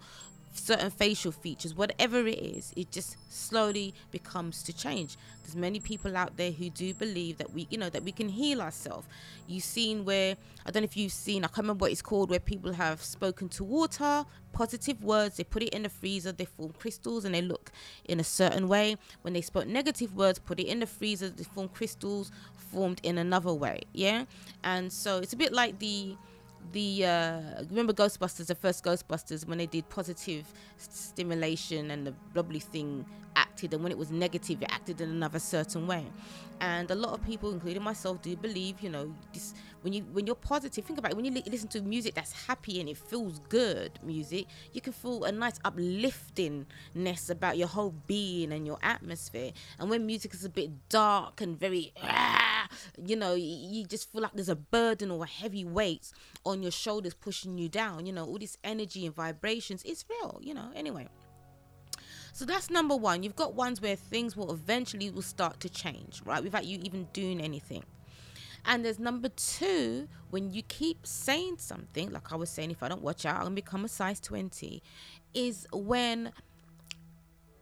certain 0.53 0.89
facial 0.89 1.31
features, 1.31 1.75
whatever 1.75 2.25
it 2.27 2.39
is, 2.39 2.73
it 2.75 2.91
just 2.91 3.15
slowly 3.31 3.93
becomes 4.11 4.63
to 4.63 4.73
change. 4.73 5.17
There's 5.43 5.55
many 5.55 5.79
people 5.79 6.17
out 6.17 6.35
there 6.37 6.51
who 6.51 6.69
do 6.69 6.93
believe 6.93 7.37
that 7.37 7.53
we, 7.53 7.67
you 7.69 7.77
know, 7.77 7.89
that 7.89 8.03
we 8.03 8.11
can 8.11 8.29
heal 8.29 8.61
ourselves. 8.61 9.07
You've 9.47 9.63
seen 9.63 10.03
where 10.03 10.35
I 10.65 10.71
don't 10.71 10.83
know 10.83 10.85
if 10.85 10.97
you've 10.97 11.13
seen, 11.13 11.45
I 11.45 11.47
can't 11.47 11.59
remember 11.59 11.83
what 11.83 11.91
it's 11.91 12.01
called, 12.01 12.29
where 12.29 12.39
people 12.39 12.73
have 12.73 13.01
spoken 13.01 13.47
to 13.49 13.63
water, 13.63 14.25
positive 14.51 15.03
words, 15.03 15.37
they 15.37 15.43
put 15.43 15.63
it 15.63 15.69
in 15.69 15.83
the 15.83 15.89
freezer, 15.89 16.31
they 16.31 16.45
form 16.45 16.73
crystals 16.77 17.23
and 17.23 17.33
they 17.33 17.41
look 17.41 17.71
in 18.05 18.19
a 18.19 18.23
certain 18.23 18.67
way. 18.67 18.97
When 19.21 19.33
they 19.33 19.41
spoke 19.41 19.67
negative 19.67 20.15
words, 20.15 20.39
put 20.39 20.59
it 20.59 20.67
in 20.67 20.79
the 20.79 20.87
freezer, 20.87 21.29
they 21.29 21.43
form 21.43 21.69
crystals 21.69 22.31
formed 22.71 22.99
in 23.03 23.17
another 23.17 23.53
way. 23.53 23.81
Yeah, 23.93 24.25
and 24.63 24.91
so 24.91 25.19
it's 25.19 25.33
a 25.33 25.37
bit 25.37 25.53
like 25.53 25.79
the 25.79 26.17
the 26.71 27.05
uh, 27.05 27.41
remember 27.69 27.93
Ghostbusters, 27.93 28.47
the 28.47 28.55
first 28.55 28.83
Ghostbusters, 28.83 29.47
when 29.47 29.57
they 29.57 29.65
did 29.65 29.87
positive 29.89 30.45
stimulation 30.77 31.91
and 31.91 32.07
the 32.07 32.13
bubbly 32.33 32.59
thing 32.59 33.05
acted, 33.35 33.73
and 33.73 33.83
when 33.83 33.91
it 33.91 33.97
was 33.97 34.11
negative, 34.11 34.61
it 34.61 34.69
acted 34.71 35.01
in 35.01 35.09
another 35.09 35.39
certain 35.39 35.87
way. 35.87 36.05
And 36.59 36.89
a 36.89 36.95
lot 36.95 37.13
of 37.13 37.23
people, 37.23 37.51
including 37.51 37.83
myself, 37.83 38.21
do 38.21 38.35
believe, 38.35 38.81
you 38.81 38.89
know, 38.89 39.13
this 39.31 39.53
when 39.81 39.93
you 39.93 40.03
when 40.11 40.25
you're 40.25 40.35
positive. 40.35 40.83
Think 40.85 40.97
about 40.99 41.11
it. 41.11 41.15
When 41.15 41.25
you 41.25 41.31
li- 41.31 41.43
listen 41.45 41.67
to 41.69 41.81
music 41.81 42.15
that's 42.15 42.31
happy 42.31 42.79
and 42.79 42.89
it 42.89 42.97
feels 42.97 43.39
good, 43.47 43.99
music, 44.03 44.47
you 44.73 44.81
can 44.81 44.93
feel 44.93 45.23
a 45.25 45.31
nice 45.31 45.59
upliftingness 45.63 47.29
about 47.29 47.57
your 47.57 47.67
whole 47.67 47.93
being 48.07 48.51
and 48.51 48.65
your 48.65 48.79
atmosphere. 48.81 49.51
And 49.79 49.89
when 49.89 50.05
music 50.05 50.33
is 50.33 50.45
a 50.45 50.49
bit 50.49 50.71
dark 50.89 51.41
and 51.41 51.59
very, 51.59 51.93
you 53.05 53.15
know, 53.15 53.33
you 53.35 53.85
just 53.85 54.11
feel 54.11 54.21
like 54.21 54.33
there's 54.33 54.49
a 54.49 54.55
burden 54.55 55.11
or 55.11 55.23
a 55.23 55.27
heavy 55.27 55.65
weight 55.65 56.11
on 56.45 56.61
your 56.61 56.71
shoulders 56.71 57.13
pushing 57.13 57.57
you 57.57 57.69
down. 57.69 58.05
You 58.05 58.13
know, 58.13 58.25
all 58.25 58.37
this 58.37 58.57
energy 58.63 59.05
and 59.05 59.15
vibrations. 59.15 59.83
It's 59.83 60.05
real. 60.09 60.39
You 60.41 60.53
know. 60.53 60.71
Anyway. 60.75 61.07
So 62.33 62.45
that's 62.45 62.69
number 62.69 62.95
one. 62.95 63.23
You've 63.23 63.35
got 63.35 63.55
ones 63.55 63.81
where 63.81 63.95
things 63.95 64.37
will 64.37 64.51
eventually 64.53 65.09
will 65.09 65.23
start 65.23 65.59
to 65.61 65.69
change, 65.69 66.21
right? 66.23 66.43
Without 66.43 66.65
you 66.65 66.79
even 66.83 67.07
doing 67.11 67.41
anything. 67.41 67.83
And 68.67 68.83
there's 68.83 68.99
number 68.99 69.29
two, 69.29 70.07
when 70.29 70.51
you 70.51 70.61
keep 70.61 71.07
saying 71.07 71.57
something, 71.57 72.11
like 72.11 72.31
I 72.31 72.35
was 72.35 72.49
saying, 72.49 72.69
if 72.69 72.83
I 72.83 72.89
don't 72.89 73.01
watch 73.01 73.25
out, 73.25 73.37
I'm 73.37 73.43
gonna 73.43 73.55
become 73.55 73.85
a 73.85 73.87
size 73.87 74.19
20, 74.19 74.83
is 75.33 75.65
when 75.71 76.31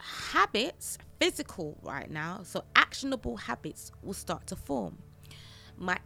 habits, 0.06 0.98
physical 1.20 1.78
right 1.82 2.10
now, 2.10 2.42
so 2.44 2.64
actionable 2.76 3.38
habits 3.38 3.92
will 4.02 4.14
start 4.14 4.48
to 4.48 4.56
form. 4.56 4.98
My 5.78 5.98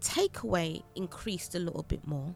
takeaway 0.00 0.82
increased 0.94 1.54
a 1.54 1.58
little 1.58 1.82
bit 1.82 2.06
more. 2.06 2.34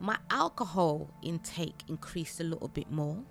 My 0.00 0.18
alcohol 0.30 1.10
intake 1.22 1.82
increased 1.88 2.40
a 2.40 2.44
little 2.44 2.68
bit 2.68 2.90
more 2.90 3.24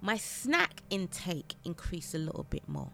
my 0.00 0.16
snack 0.16 0.82
intake 0.90 1.54
increased 1.64 2.14
a 2.14 2.18
little 2.18 2.46
bit 2.48 2.68
more. 2.68 2.90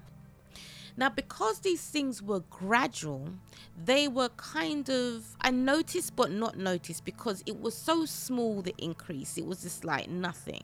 Now, 0.98 1.10
because 1.10 1.60
these 1.60 1.82
things 1.82 2.22
were 2.22 2.40
gradual, 2.48 3.28
they 3.76 4.08
were 4.08 4.30
kind 4.30 4.88
of, 4.88 5.36
I 5.40 5.50
noticed 5.50 6.16
but 6.16 6.32
not 6.32 6.56
noticed 6.56 7.04
because 7.04 7.42
it 7.44 7.60
was 7.60 7.76
so 7.76 8.06
small 8.06 8.62
the 8.62 8.74
increase. 8.78 9.36
It 9.36 9.44
was 9.44 9.62
just 9.62 9.84
like 9.84 10.08
nothing. 10.08 10.62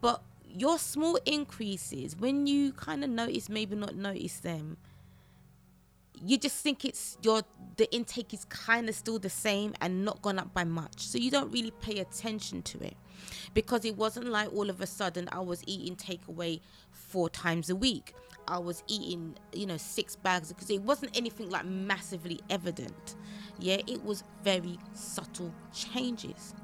But 0.00 0.22
your 0.56 0.78
small 0.78 1.18
increases, 1.26 2.16
when 2.16 2.46
you 2.46 2.72
kind 2.72 3.02
of 3.02 3.10
notice, 3.10 3.48
maybe 3.48 3.74
not 3.74 3.96
notice 3.96 4.38
them, 4.38 4.76
you 6.24 6.38
just 6.38 6.56
think 6.56 6.84
it's 6.84 7.18
your 7.22 7.42
the 7.76 7.92
intake 7.92 8.32
is 8.32 8.44
kind 8.44 8.88
of 8.88 8.94
still 8.94 9.18
the 9.18 9.28
same 9.28 9.74
and 9.80 10.04
not 10.04 10.22
gone 10.22 10.38
up 10.38 10.54
by 10.54 10.62
much. 10.62 11.00
So 11.00 11.18
you 11.18 11.30
don't 11.30 11.50
really 11.50 11.72
pay 11.72 11.98
attention 11.98 12.62
to 12.62 12.78
it. 12.84 12.96
Because 13.52 13.84
it 13.84 13.96
wasn't 13.96 14.26
like 14.26 14.52
all 14.52 14.70
of 14.70 14.80
a 14.80 14.86
sudden 14.86 15.28
i 15.32 15.40
was 15.40 15.62
eating 15.66 15.96
takeaway 15.96 16.60
four 16.92 17.28
times 17.28 17.68
a 17.68 17.76
week. 17.76 18.14
I 18.46 18.58
was 18.58 18.84
eating 18.86 19.34
you 19.52 19.66
know 19.66 19.76
six 19.76 20.14
bags 20.14 20.52
because 20.52 20.70
it 20.70 20.82
wasn't 20.82 21.16
anything 21.16 21.50
like 21.50 21.64
massively 21.64 22.40
evident. 22.48 23.16
Yeah 23.58 23.78
it 23.88 24.04
was 24.04 24.22
very 24.44 24.78
subtle 24.92 25.52
changes 25.72 26.54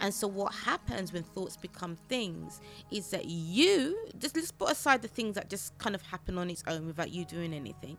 and 0.00 0.12
so, 0.12 0.26
what 0.26 0.54
happens 0.54 1.12
when 1.12 1.22
thoughts 1.22 1.56
become 1.56 1.96
things 2.08 2.60
is 2.90 3.10
that 3.10 3.26
you 3.26 3.96
just 4.18 4.36
let's 4.36 4.50
put 4.50 4.70
aside 4.70 5.02
the 5.02 5.08
things 5.08 5.34
that 5.34 5.48
just 5.48 5.76
kind 5.78 5.94
of 5.94 6.02
happen 6.02 6.38
on 6.38 6.50
its 6.50 6.62
own 6.66 6.86
without 6.86 7.10
you 7.10 7.24
doing 7.24 7.52
anything. 7.52 7.96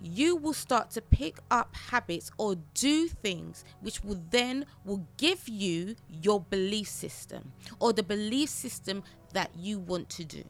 You 0.00 0.36
will 0.36 0.52
start 0.52 0.90
to 0.92 1.02
pick 1.02 1.38
up 1.50 1.74
habits 1.74 2.30
or 2.38 2.56
do 2.74 3.08
things 3.08 3.64
which 3.80 4.04
will 4.04 4.22
then 4.30 4.64
will 4.84 5.04
give 5.16 5.48
you 5.48 5.96
your 6.08 6.40
belief 6.40 6.88
system 6.88 7.52
or 7.80 7.92
the 7.92 8.04
belief 8.04 8.48
system 8.48 9.02
that 9.32 9.50
you 9.56 9.80
want 9.80 10.08
to 10.10 10.24
do. 10.24 10.44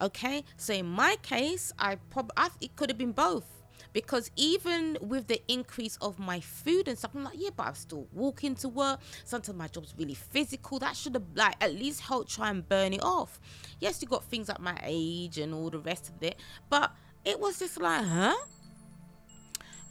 Okay, 0.00 0.44
so 0.56 0.74
in 0.74 0.86
my 0.86 1.16
case, 1.22 1.72
I 1.78 1.96
probably 2.10 2.34
it 2.60 2.74
could 2.74 2.90
have 2.90 2.98
been 2.98 3.12
both 3.12 3.63
because 3.92 4.30
even 4.36 4.98
with 5.00 5.26
the 5.28 5.40
increase 5.48 5.96
of 6.00 6.18
my 6.18 6.40
food 6.40 6.88
and 6.88 6.98
stuff, 6.98 7.12
I'm 7.14 7.24
like, 7.24 7.34
yeah, 7.36 7.50
but 7.56 7.66
I'm 7.68 7.74
still 7.74 8.06
walking 8.12 8.54
to 8.56 8.68
work. 8.68 9.00
Sometimes 9.24 9.56
my 9.56 9.68
job's 9.68 9.94
really 9.96 10.14
physical. 10.14 10.78
That 10.78 10.96
should 10.96 11.14
have 11.14 11.24
like 11.34 11.56
at 11.60 11.74
least 11.74 12.00
helped 12.00 12.30
try 12.30 12.50
and 12.50 12.68
burn 12.68 12.92
it 12.92 13.02
off. 13.02 13.40
Yes, 13.80 14.02
you 14.02 14.08
got 14.08 14.24
things 14.24 14.48
like 14.48 14.60
my 14.60 14.78
age 14.82 15.38
and 15.38 15.54
all 15.54 15.70
the 15.70 15.78
rest 15.78 16.10
of 16.10 16.22
it, 16.22 16.36
but 16.68 16.92
it 17.24 17.38
was 17.38 17.58
just 17.58 17.80
like, 17.80 18.04
huh? 18.04 18.34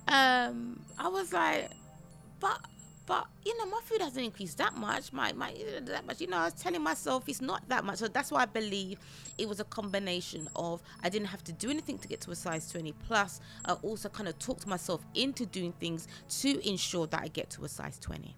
Um, 0.07 0.81
I 0.99 1.07
was 1.07 1.31
like, 1.31 1.69
but 2.39 2.59
but 3.05 3.27
you 3.45 3.57
know, 3.57 3.65
my 3.65 3.79
food 3.83 4.01
hasn't 4.01 4.23
increased 4.23 4.57
that 4.59 4.75
much. 4.75 5.11
My 5.11 5.33
my 5.33 5.53
that 5.81 6.05
much. 6.05 6.21
You 6.21 6.27
know, 6.27 6.37
I 6.37 6.45
was 6.45 6.53
telling 6.53 6.81
myself 6.81 7.27
it's 7.27 7.41
not 7.41 7.67
that 7.67 7.83
much. 7.83 7.97
So 7.97 8.07
that's 8.07 8.31
why 8.31 8.43
I 8.43 8.45
believe 8.45 8.99
it 9.37 9.47
was 9.49 9.59
a 9.59 9.65
combination 9.65 10.49
of 10.55 10.81
I 11.03 11.09
didn't 11.09 11.27
have 11.27 11.43
to 11.45 11.51
do 11.51 11.69
anything 11.69 11.97
to 11.99 12.07
get 12.07 12.21
to 12.21 12.31
a 12.31 12.35
size 12.35 12.71
20. 12.71 12.93
Plus, 13.05 13.41
I 13.65 13.73
also 13.73 14.07
kind 14.09 14.29
of 14.29 14.39
talked 14.39 14.65
myself 14.67 15.05
into 15.15 15.45
doing 15.45 15.73
things 15.73 16.07
to 16.41 16.67
ensure 16.67 17.07
that 17.07 17.21
I 17.21 17.27
get 17.27 17.49
to 17.51 17.65
a 17.65 17.69
size 17.69 17.99
20. 17.99 18.35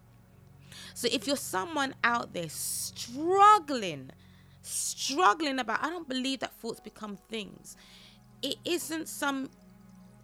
So 0.94 1.08
if 1.12 1.28
you're 1.28 1.36
someone 1.36 1.94
out 2.04 2.34
there 2.34 2.50
struggling, 2.50 4.10
struggling 4.62 5.60
about, 5.60 5.84
I 5.84 5.90
don't 5.90 6.08
believe 6.10 6.40
that 6.40 6.54
thoughts 6.54 6.80
become 6.80 7.18
things. 7.30 7.78
It 8.42 8.56
isn't 8.66 9.08
some 9.08 9.50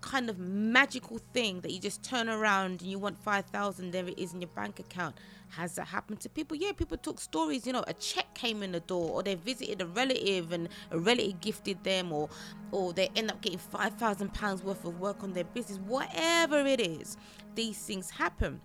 kind 0.01 0.29
of 0.29 0.37
magical 0.39 1.19
thing 1.33 1.61
that 1.61 1.71
you 1.71 1.79
just 1.79 2.03
turn 2.03 2.27
around 2.27 2.81
and 2.81 2.83
you 2.83 2.99
want 2.99 3.17
5000 3.23 3.91
there 3.91 4.07
it 4.07 4.17
is 4.17 4.33
in 4.33 4.41
your 4.41 4.49
bank 4.49 4.79
account. 4.79 5.15
Has 5.49 5.75
that 5.75 5.87
happened 5.87 6.19
to 6.21 6.29
people? 6.29 6.57
Yeah 6.57 6.71
people 6.73 6.97
talk 6.97 7.19
stories 7.19 7.65
you 7.67 7.73
know 7.73 7.83
a 7.87 7.93
check 7.93 8.33
came 8.33 8.63
in 8.63 8.71
the 8.71 8.79
door 8.81 9.11
or 9.11 9.23
they 9.23 9.35
visited 9.35 9.81
a 9.81 9.85
relative 9.85 10.51
and 10.51 10.69
a 10.91 10.99
relative 10.99 11.39
gifted 11.41 11.83
them 11.83 12.11
or 12.11 12.29
or 12.71 12.93
they 12.93 13.09
end 13.15 13.31
up 13.31 13.41
getting 13.41 13.59
5000 13.59 14.33
pounds 14.33 14.63
worth 14.63 14.83
of 14.85 14.99
work 14.99 15.23
on 15.23 15.33
their 15.33 15.43
business. 15.43 15.79
Whatever 15.79 16.59
it 16.65 16.79
is 16.81 17.17
these 17.55 17.77
things 17.77 18.09
happen. 18.09 18.61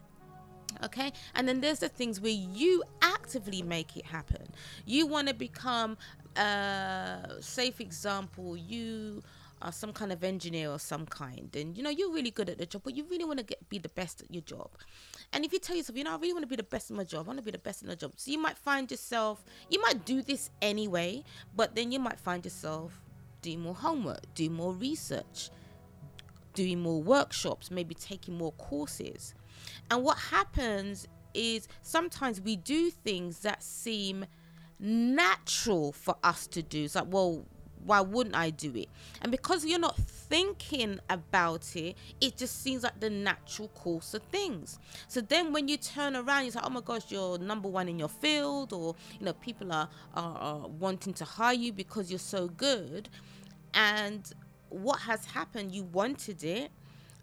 Okay? 0.85 1.13
And 1.35 1.49
then 1.49 1.61
there's 1.61 1.79
the 1.79 1.89
things 1.89 2.21
where 2.21 2.33
you 2.33 2.83
actively 3.01 3.63
make 3.63 3.97
it 3.97 4.05
happen. 4.05 4.47
You 4.85 5.07
want 5.07 5.29
to 5.29 5.35
become 5.35 5.97
a 6.37 6.41
uh, 6.41 7.41
safe 7.41 7.81
example 7.81 8.57
you 8.59 9.23
some 9.71 9.93
kind 9.93 10.13
of 10.13 10.23
engineer 10.23 10.71
or 10.71 10.79
some 10.79 11.07
kind 11.07 11.55
and 11.57 11.77
you 11.77 11.83
know 11.83 11.91
you're 11.91 12.13
really 12.13 12.31
good 12.31 12.49
at 12.51 12.59
the 12.59 12.67
job 12.67 12.83
but 12.85 12.95
you 12.95 13.05
really 13.11 13.25
want 13.25 13.39
to 13.39 13.45
get 13.45 13.69
be 13.69 13.79
the 13.79 13.89
best 13.91 14.21
at 14.21 14.33
your 14.33 14.43
job. 14.43 14.71
And 15.33 15.45
if 15.45 15.53
you 15.53 15.59
tell 15.59 15.77
yourself 15.77 15.97
you 15.97 16.05
know 16.05 16.13
i 16.13 16.17
really 16.17 16.33
want 16.33 16.45
to 16.45 16.49
be 16.49 16.57
the 16.57 16.63
best 16.63 16.91
in 16.91 16.97
my 16.97 17.05
job 17.05 17.27
i 17.27 17.29
want 17.29 17.39
to 17.39 17.45
be 17.45 17.51
the 17.51 17.59
best 17.59 17.83
in 17.83 17.89
the 17.89 17.97
job 17.97 18.13
so 18.17 18.31
you 18.31 18.39
might 18.39 18.57
find 18.57 18.91
yourself 18.91 19.45
you 19.71 19.81
might 19.81 20.05
do 20.05 20.23
this 20.23 20.51
anyway 20.63 21.23
but 21.55 21.75
then 21.75 21.91
you 21.91 21.99
might 21.99 22.19
find 22.21 22.45
yourself 22.45 23.01
doing 23.43 23.61
more 23.61 23.75
homework 23.75 24.23
doing 24.35 24.53
more 24.53 24.73
research 24.73 25.51
doing 26.57 26.81
more 26.81 27.01
workshops 27.01 27.71
maybe 27.71 27.95
taking 27.95 28.37
more 28.37 28.51
courses. 28.53 29.35
And 29.91 30.03
what 30.03 30.19
happens 30.19 31.07
is 31.35 31.69
sometimes 31.83 32.41
we 32.41 32.57
do 32.57 32.91
things 32.91 33.41
that 33.41 33.63
seem 33.63 34.27
natural 34.81 35.93
for 35.93 36.17
us 36.25 36.49
to 36.49 36.63
do. 36.63 36.85
It's 36.85 36.97
like 36.97 37.07
well 37.09 37.47
why 37.87 38.01
wouldn't 38.01 38.37
I 38.37 38.51
do 38.51 38.75
it? 38.75 38.89
And 39.23 39.31
because 39.31 39.65
you're 39.65 39.79
not 39.79 39.97
thinking 39.97 40.99
about 41.09 41.77
it, 41.77 41.97
it 42.21 42.37
just 42.37 42.63
seems 42.63 42.83
like 42.83 42.99
the 43.01 43.11
natural 43.11 43.69
course 43.69 44.13
of 44.13 44.23
things. 44.25 44.79
So 45.09 45.21
then 45.21 45.53
when 45.53 45.69
you 45.69 45.77
turn 45.77 46.17
around, 46.17 46.45
you're 46.45 46.55
like, 46.55 46.67
oh 46.67 46.71
my 46.71 46.81
gosh, 46.81 47.11
you're 47.11 47.39
number 47.39 47.69
one 47.69 47.89
in 47.89 47.99
your 47.99 48.09
field, 48.09 48.73
or 48.73 48.95
you 49.19 49.25
know, 49.25 49.33
people 49.35 49.73
are, 49.73 49.89
are, 50.15 50.37
are 50.37 50.69
wanting 50.69 51.15
to 51.15 51.25
hire 51.25 51.55
you 51.55 51.73
because 51.73 52.11
you're 52.11 52.19
so 52.19 52.49
good. 52.49 53.09
And 53.73 54.31
what 54.69 55.01
has 55.01 55.25
happened, 55.27 55.73
you 55.73 55.85
wanted 55.85 56.43
it 56.43 56.71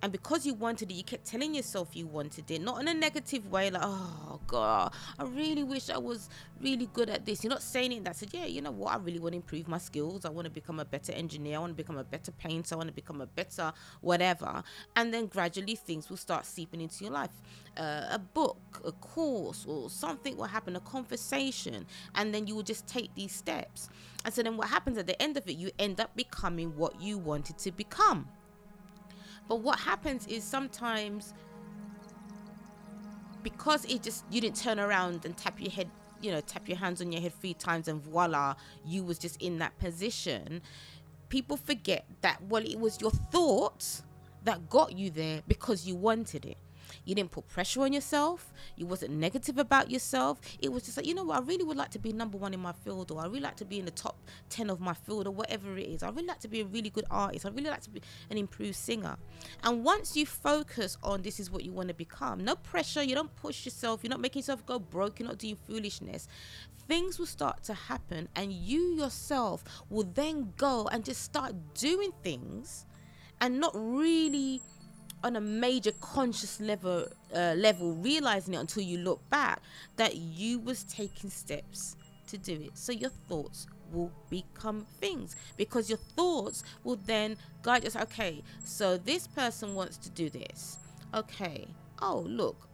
and 0.04 0.12
because 0.12 0.46
you 0.46 0.54
wanted 0.54 0.92
it, 0.92 0.96
you 0.96 1.04
kept 1.06 1.24
telling 1.24 1.56
yourself 1.56 1.96
you 1.96 2.06
wanted 2.06 2.52
it, 2.52 2.62
not 2.62 2.82
in 2.82 2.90
a 2.90 2.94
negative 2.94 3.50
way, 3.50 3.72
like, 3.72 3.84
oh 3.86 4.38
God, 4.48 4.94
I 5.18 5.24
really 5.24 5.64
wish 5.64 5.90
I 5.90 5.98
was 5.98 6.28
really 6.60 6.90
good 6.92 7.10
at 7.10 7.26
this. 7.26 7.42
You're 7.42 7.52
not 7.52 7.62
saying 7.62 7.94
it 7.94 8.04
that 8.04 8.18
said, 8.18 8.34
yeah, 8.34 8.44
you 8.44 8.62
know 8.62 8.72
what, 8.72 8.94
I 8.94 8.98
really 8.98 9.20
want 9.20 9.32
to 9.32 9.38
improve 9.38 9.70
my 9.70 9.78
skills. 9.78 10.26
I 10.26 10.30
want 10.30 10.44
to 10.44 10.52
become 10.52 10.82
a 10.82 10.84
better 10.84 11.14
engineer. 11.14 11.56
I 11.56 11.60
want 11.60 11.72
to 11.72 11.78
become 11.78 11.98
a 11.98 12.04
better 12.04 12.34
painter. 12.34 12.76
I 12.76 12.80
want 12.80 12.90
to 12.90 12.94
become 12.94 13.22
a 13.22 13.28
better 13.28 13.72
whatever. 14.02 14.62
And 14.98 15.14
then 15.14 15.28
gradually 15.28 15.76
things 15.76 16.10
will 16.10 16.18
start 16.18 16.46
seeping 16.46 16.82
into 16.82 17.06
your 17.06 17.14
life. 17.14 17.32
Uh, 17.78 18.08
a 18.12 18.20
book, 18.20 18.82
a 18.84 18.92
course, 18.92 19.66
or 19.66 19.90
something 19.90 20.36
will 20.36 20.44
happen, 20.44 20.76
a 20.76 20.82
conversation, 20.82 21.86
and 22.16 22.36
then 22.36 22.46
you 22.46 22.56
will 22.56 22.62
just 22.62 22.88
take 22.88 23.16
these 23.16 23.32
steps. 23.32 23.88
And 24.26 24.34
so 24.34 24.44
then 24.44 24.58
what 24.58 24.68
happens 24.68 24.98
at 24.98 25.08
the 25.08 25.20
end 25.22 25.38
of 25.38 25.48
it, 25.48 25.56
you 25.56 25.72
end 25.80 26.02
up 26.02 26.14
becoming 26.18 26.76
what 26.76 27.02
you 27.02 27.18
wanted 27.18 27.58
to 27.60 27.72
become. 27.72 28.28
But 29.48 29.58
what 29.58 29.80
happens 29.80 30.26
is 30.28 30.44
sometimes 30.44 31.34
because 33.44 33.86
it 33.86 34.02
just 34.02 34.24
you 34.32 34.42
didn't 34.42 34.56
turn 34.56 34.80
around 34.80 35.26
and 35.26 35.36
tap 35.38 35.60
your 35.60 35.72
head, 35.72 35.90
you 36.22 36.32
know, 36.32 36.42
tap 36.42 36.68
your 36.68 36.78
hands 36.78 37.02
on 37.02 37.12
your 37.12 37.22
head 37.22 37.34
three 37.40 37.54
times 37.54 37.88
and 37.88 38.02
voila, 38.02 38.56
you 38.86 39.04
was 39.04 39.20
just 39.20 39.42
in 39.42 39.60
that 39.60 39.78
position. 39.80 40.62
People 41.30 41.58
forget 41.58 42.06
that 42.22 42.42
well 42.48 42.64
it 42.64 42.80
was 42.80 43.02
your 43.02 43.12
thoughts 43.12 44.04
that 44.44 44.70
got 44.70 44.98
you 44.98 45.10
there 45.10 45.42
because 45.48 45.86
you 45.86 45.96
wanted 45.96 46.46
it. 46.46 46.58
You 47.06 47.16
didn't 47.16 47.32
put 47.32 47.48
pressure 47.48 47.82
on 47.82 47.94
yourself. 47.94 48.54
You 48.76 48.86
wasn't 48.86 49.14
negative 49.14 49.58
about 49.58 49.90
yourself. 49.90 50.40
It 50.60 50.72
was 50.72 50.84
just 50.84 50.98
like, 50.98 51.06
you 51.06 51.14
know 51.14 51.24
what, 51.24 51.38
I 51.38 51.42
really 51.42 51.64
would 51.64 51.78
like 51.78 51.92
to 51.92 52.00
be 52.00 52.14
number 52.14 52.38
one 52.38 52.54
in 52.54 52.60
my 52.60 52.74
field, 52.74 53.12
or 53.12 53.22
I 53.22 53.26
really 53.26 53.42
like 53.42 53.58
to 53.58 53.66
be 53.66 53.80
in 53.80 53.86
the 53.86 53.92
top 53.92 54.18
10 54.50 54.70
of 54.70 54.80
my 54.80 54.94
field, 54.94 55.28
or 55.28 55.32
whatever 55.32 55.78
it 55.78 55.88
is. 55.88 56.04
I 56.04 56.10
really 56.10 56.28
like 56.28 56.40
to 56.42 56.48
be 56.48 56.62
a 56.62 56.66
really 56.66 56.90
good 56.90 57.06
artist. 57.10 57.46
I 57.46 57.50
really 57.50 57.70
like 57.70 57.82
to 57.82 57.90
be 57.90 58.02
an 58.30 58.38
improved 58.38 58.76
singer. 58.76 59.18
And 59.64 59.84
once 59.84 60.16
you 60.16 60.26
focus 60.26 60.98
on 61.04 61.22
this 61.22 61.40
is 61.40 61.52
what 61.52 61.64
you 61.64 61.72
want 61.72 61.90
to 61.90 61.94
become, 61.94 62.44
no 62.44 62.56
pressure, 62.56 63.04
you 63.04 63.16
don't 63.16 63.36
push 63.36 63.66
yourself, 63.66 64.02
you're 64.04 64.10
not 64.10 64.22
making 64.22 64.42
yourself 64.42 64.66
go 64.66 64.80
broke, 64.80 65.20
you're 65.20 65.28
not 65.28 65.38
doing 65.38 65.56
foolishness 65.56 66.28
things 66.88 67.18
will 67.18 67.26
start 67.26 67.64
to 67.64 67.74
happen 67.74 68.28
and 68.36 68.52
you 68.52 68.96
yourself 68.96 69.64
will 69.90 70.04
then 70.04 70.54
go 70.58 70.88
and 70.92 71.06
just 71.06 71.22
start 71.22 71.54
doing 71.74 72.12
things 72.24 72.86
and 73.42 73.60
not 73.60 73.72
really 73.76 74.62
on 75.24 75.36
a 75.36 75.42
major 75.42 75.92
conscious 76.02 76.60
level 76.60 77.08
uh, 77.34 77.54
level 77.56 77.94
realizing 77.94 78.54
it 78.54 78.58
until 78.58 78.84
you 78.84 78.98
look 78.98 79.28
back 79.30 79.62
that 79.96 80.18
you 80.18 80.60
was 80.60 80.84
taking 80.84 81.30
steps 81.30 81.96
to 82.28 82.38
do 82.38 82.54
it. 82.54 82.78
So 82.78 82.92
your 82.92 83.12
thoughts 83.30 83.68
will 83.92 84.12
become 84.30 84.86
things 85.00 85.36
because 85.56 85.90
your 85.90 86.00
thoughts 86.16 86.64
will 86.84 87.00
then 87.06 87.38
guide 87.62 87.86
us 87.86 87.96
okay 87.96 88.42
so 88.64 88.98
this 88.98 89.28
person 89.28 89.76
wants 89.76 89.98
to 89.98 90.10
do 90.10 90.30
this. 90.30 90.80
Okay. 91.14 91.68
Oh 92.02 92.26
look. 92.28 92.68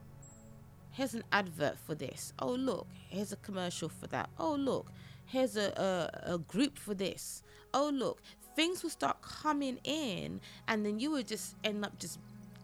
Here's 0.91 1.13
an 1.13 1.23
advert 1.31 1.77
for 1.77 1.93
this. 1.93 2.33
Oh 2.39 2.51
look. 2.51 2.87
Here's 3.09 3.31
a 3.31 3.37
commercial 3.37 3.89
for 3.89 4.07
that. 4.07 4.29
Oh 4.39 4.53
look. 4.55 4.87
Here's 5.25 5.57
a, 5.57 6.09
a, 6.25 6.33
a 6.35 6.37
group 6.37 6.77
for 6.77 6.93
this. 6.93 7.43
Oh 7.73 7.89
look. 7.93 8.21
Things 8.55 8.81
will 8.81 8.89
start 8.89 9.21
coming 9.21 9.77
in 9.83 10.41
and 10.67 10.85
then 10.85 10.99
you 10.99 11.11
will 11.11 11.23
just 11.23 11.55
end 11.63 11.85
up 11.85 11.99
just 11.99 12.17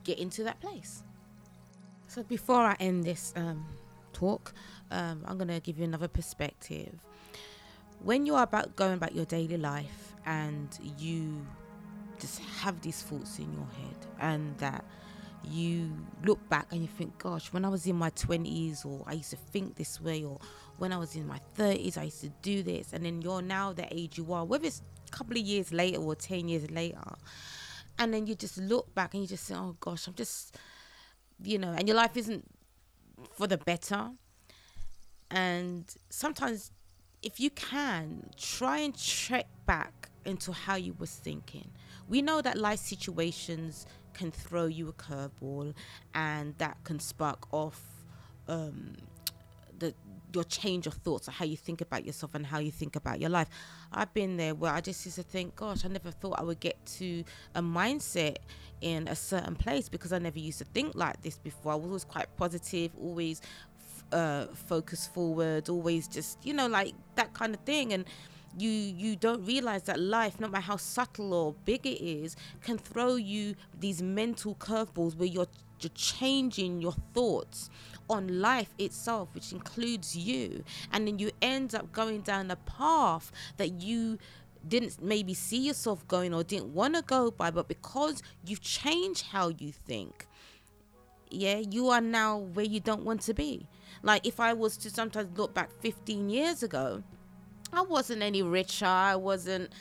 get 0.06 0.20
into 0.20 0.44
that 0.44 0.62
place. 0.62 1.04
So 2.08 2.24
before 2.24 2.62
I 2.62 2.76
end 2.80 3.04
this 3.04 3.34
um, 3.36 3.66
talk, 4.14 4.54
um, 4.92 5.24
I'm 5.26 5.38
going 5.38 5.50
to 5.50 5.60
give 5.60 5.78
you 5.78 5.84
another 5.84 6.08
perspective. 6.08 6.94
When 8.02 8.26
you 8.26 8.36
are 8.36 8.44
about 8.44 8.76
going 8.76 8.94
about 8.94 9.14
your 9.14 9.26
daily 9.26 9.58
life 9.58 10.14
and 10.26 10.70
you 10.98 11.46
just 12.20 12.40
have 12.62 12.80
these 12.82 13.02
thoughts 13.02 13.40
in 13.40 13.52
your 13.52 13.66
head 13.66 13.98
and 14.20 14.58
that 14.60 14.86
you 15.44 15.92
look 16.24 16.48
back 16.50 16.68
and 16.72 16.82
you 16.82 16.88
think, 16.88 17.18
gosh, 17.18 17.52
when 17.52 17.66
I 17.66 17.70
was 17.70 17.86
in 17.86 17.96
my 17.96 18.10
20s, 18.12 18.86
or 18.86 19.04
I 19.08 19.14
used 19.14 19.32
to 19.32 19.36
think 19.36 19.76
this 19.76 20.02
way, 20.02 20.24
or 20.24 20.40
when 20.78 20.92
I 20.92 20.98
was 20.98 21.16
in 21.16 21.28
my 21.28 21.40
30s, 21.58 21.98
I 21.98 22.04
used 22.04 22.22
to 22.22 22.30
do 22.42 22.64
this, 22.64 22.94
and 22.94 23.06
then 23.06 23.22
you're 23.22 23.42
now 23.42 23.74
the 23.74 23.88
age 23.94 24.18
you 24.18 24.32
are, 24.34 24.46
whether 24.46 24.66
it's 24.66 24.82
a 25.08 25.12
couple 25.12 25.38
of 25.38 25.44
years 25.44 25.72
later 25.72 26.00
or 26.00 26.16
10 26.16 26.48
years 26.48 26.70
later, 26.72 27.04
and 27.98 28.14
then 28.14 28.28
you 28.28 28.36
just 28.36 28.58
look 28.58 28.94
back 28.94 29.14
and 29.14 29.24
you 29.24 29.28
just 29.28 29.46
say, 29.46 29.56
"Oh 29.56 29.76
gosh, 29.80 30.08
I'm 30.08 30.14
just," 30.14 30.58
you 31.44 31.58
know, 31.58 31.72
and 31.72 31.88
your 31.88 31.98
life 31.98 32.16
isn't 32.18 32.46
for 33.32 33.48
the 33.48 33.58
better. 33.58 34.12
And 35.32 35.86
sometimes, 36.10 36.72
if 37.22 37.40
you 37.40 37.50
can, 37.50 38.30
try 38.38 38.80
and 38.80 38.96
check 38.96 39.48
back 39.66 40.10
into 40.26 40.52
how 40.52 40.76
you 40.76 40.96
was 40.98 41.12
thinking. 41.12 41.72
We 42.08 42.22
know 42.22 42.42
that 42.42 42.58
life 42.58 42.80
situations 42.80 43.86
can 44.14 44.32
throw 44.32 44.66
you 44.66 44.90
a 44.90 44.94
curveball, 44.94 45.74
and 46.14 46.58
that 46.58 46.84
can 46.84 47.00
spark 47.00 47.48
off 47.52 47.82
um, 48.48 48.96
your 50.36 50.44
change 50.44 50.86
of 50.86 50.94
thoughts 50.96 51.28
or 51.28 51.32
how 51.32 51.46
you 51.46 51.58
think 51.58 51.82
about 51.82 52.06
yourself 52.06 52.36
and 52.36 52.46
how 52.46 52.60
you 52.60 52.72
think 52.72 52.96
about 52.96 53.20
your 53.20 53.30
life. 53.30 53.48
I've 53.92 54.14
been 54.14 54.38
there 54.38 54.54
where 54.54 54.74
I 54.74 54.82
just 54.82 55.06
used 55.06 55.16
to 55.16 55.24
think, 55.24 55.56
gosh, 55.56 55.86
I 55.86 55.88
never 55.88 56.12
thought 56.12 56.40
I 56.40 56.44
would 56.44 56.60
get 56.60 56.86
to 56.98 57.24
a 57.56 57.62
mindset 57.62 58.38
in 58.82 59.08
a 59.08 59.16
certain 59.16 59.56
place 59.56 59.90
because 59.90 60.14
I 60.14 60.20
never 60.20 60.40
used 60.40 60.60
to 60.60 60.66
think 60.66 60.94
like 60.96 61.22
this 61.22 61.38
before. 61.38 61.72
I 61.72 61.76
was 61.76 61.86
always 61.86 62.04
quite 62.04 62.36
positive, 62.38 62.92
always 63.02 63.42
uh, 64.12 64.46
focus 64.54 65.08
forward, 65.08 65.70
always 65.70 66.08
just, 66.08 66.46
you 66.46 66.54
know, 66.54 66.68
like 66.68 66.94
that 67.16 67.34
kind 67.34 67.54
of 67.54 67.62
thing. 67.62 67.94
And 67.94 68.06
you 68.58 68.70
you 68.70 69.16
don't 69.16 69.46
realize 69.46 69.84
that 69.84 70.00
life 70.00 70.40
no 70.40 70.48
matter 70.48 70.64
how 70.64 70.78
subtle 70.78 71.34
or 71.34 71.54
big 71.66 71.86
it 71.86 72.02
is 72.02 72.36
can 72.62 72.78
throw 72.78 73.16
you 73.16 73.56
these 73.80 74.02
mental 74.02 74.56
curveballs 74.56 75.18
where 75.18 75.28
you're, 75.28 75.48
you're 75.82 75.90
changing 75.94 76.82
your 76.82 76.94
thoughts 77.14 77.70
on 78.10 78.42
life 78.42 78.74
itself, 78.78 79.30
which 79.34 79.52
includes 79.52 80.16
you. 80.16 80.64
And 80.92 81.08
then 81.08 81.20
you 81.20 81.32
end 81.42 81.76
up 81.76 81.92
going 81.92 82.22
down 82.22 82.52
a 82.52 82.56
path 82.56 83.32
that 83.58 83.82
you 83.82 84.18
didn't 84.68 85.02
maybe 85.02 85.34
see 85.34 85.68
yourself 85.68 86.08
going 86.08 86.34
or 86.34 86.44
didn't 86.44 86.74
want 86.74 86.96
to 86.96 87.02
go 87.02 87.32
by, 87.32 87.52
but 87.52 87.68
because 87.68 88.22
you've 88.46 88.62
changed 88.62 89.28
how 89.28 89.50
you 89.50 89.72
think, 89.72 90.28
yeah, 91.30 91.58
you 91.58 91.90
are 91.90 92.02
now 92.02 92.38
where 92.38 92.66
you 92.66 92.80
don't 92.80 93.04
want 93.04 93.22
to 93.22 93.34
be. 93.34 93.68
Like 94.04 94.26
if 94.26 94.40
I 94.40 94.54
was 94.54 94.78
to 94.78 94.90
sometimes 94.90 95.38
look 95.38 95.54
back 95.54 95.72
15 95.82 96.30
years 96.30 96.64
ago, 96.64 97.04
I 97.74 97.82
wasn't 97.82 98.22
any 98.22 98.42
richer. 98.42 98.86
I 98.86 99.16
wasn't 99.16 99.72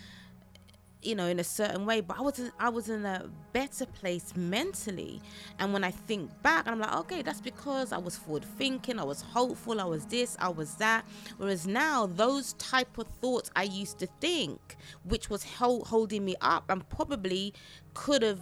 you 1.04 1.14
know 1.14 1.26
in 1.26 1.38
a 1.38 1.44
certain 1.44 1.86
way 1.86 2.00
but 2.00 2.18
i 2.18 2.22
wasn't. 2.22 2.52
i 2.58 2.68
was 2.68 2.88
in 2.88 3.04
a 3.04 3.28
better 3.52 3.86
place 3.86 4.34
mentally 4.36 5.20
and 5.58 5.72
when 5.72 5.84
i 5.84 5.90
think 5.90 6.30
back 6.42 6.66
i'm 6.66 6.78
like 6.78 6.94
okay 6.94 7.22
that's 7.22 7.40
because 7.40 7.92
i 7.92 7.98
was 7.98 8.16
forward 8.16 8.44
thinking 8.56 8.98
i 8.98 9.04
was 9.04 9.20
hopeful 9.20 9.80
i 9.80 9.84
was 9.84 10.06
this 10.06 10.36
i 10.40 10.48
was 10.48 10.74
that 10.74 11.04
whereas 11.36 11.66
now 11.66 12.06
those 12.06 12.54
type 12.54 12.98
of 12.98 13.06
thoughts 13.20 13.50
i 13.56 13.62
used 13.62 13.98
to 13.98 14.06
think 14.20 14.76
which 15.04 15.28
was 15.30 15.44
hold, 15.44 15.86
holding 15.86 16.24
me 16.24 16.34
up 16.40 16.64
and 16.70 16.88
probably 16.88 17.52
could 17.92 18.22
have 18.22 18.40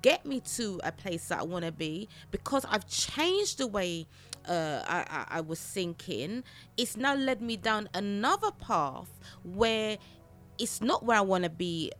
get 0.00 0.24
me 0.24 0.40
to 0.40 0.80
a 0.84 0.92
place 0.92 1.28
that 1.28 1.40
i 1.40 1.42
want 1.42 1.64
to 1.64 1.72
be 1.72 2.08
because 2.30 2.64
i've 2.70 2.86
changed 2.86 3.58
the 3.58 3.66
way 3.66 4.06
uh, 4.48 4.82
I, 4.86 4.98
I, 5.10 5.38
I 5.38 5.40
was 5.42 5.60
thinking, 5.60 6.42
it's 6.76 6.96
now 6.96 7.14
led 7.14 7.42
me 7.42 7.56
down 7.56 7.88
another 7.94 8.50
path 8.50 9.10
where 9.44 9.98
it's 10.58 10.80
not 10.80 11.04
where 11.04 11.16
I 11.16 11.22
want 11.22 11.44
to 11.44 11.50
be 11.50 11.92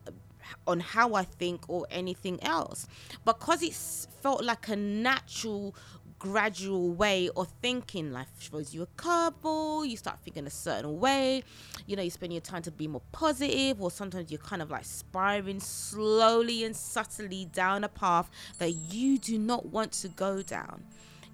on 0.67 0.81
how 0.81 1.15
I 1.15 1.25
think 1.25 1.63
or 1.69 1.87
anything 1.91 2.43
else. 2.43 2.87
Because 3.25 3.63
it 3.63 3.75
felt 3.75 4.45
like 4.45 4.69
a 4.69 4.77
natural, 4.77 5.75
gradual 6.19 6.91
way 6.91 7.31
of 7.37 7.49
thinking. 7.63 8.13
Life 8.13 8.29
throws 8.39 8.75
you 8.75 8.83
a 8.83 8.87
curveball, 8.87 9.89
you 9.89 9.97
start 9.97 10.19
thinking 10.21 10.47
a 10.47 10.51
certain 10.51 10.99
way, 10.99 11.43
you 11.87 11.97
know, 11.97 12.03
you 12.03 12.11
spend 12.11 12.33
your 12.33 12.41
time 12.41 12.63
to 12.63 12.71
be 12.71 12.89
more 12.89 13.03
positive, 13.13 13.81
or 13.81 13.91
sometimes 13.91 14.31
you're 14.31 14.41
kind 14.41 14.63
of 14.63 14.71
like 14.71 14.85
spiraling 14.85 15.61
slowly 15.61 16.65
and 16.65 16.75
subtly 16.75 17.45
down 17.47 17.85
a 17.85 17.89
path 17.89 18.31
that 18.59 18.71
you 18.71 19.19
do 19.19 19.39
not 19.39 19.67
want 19.67 19.93
to 19.93 20.09
go 20.09 20.43
down. 20.43 20.83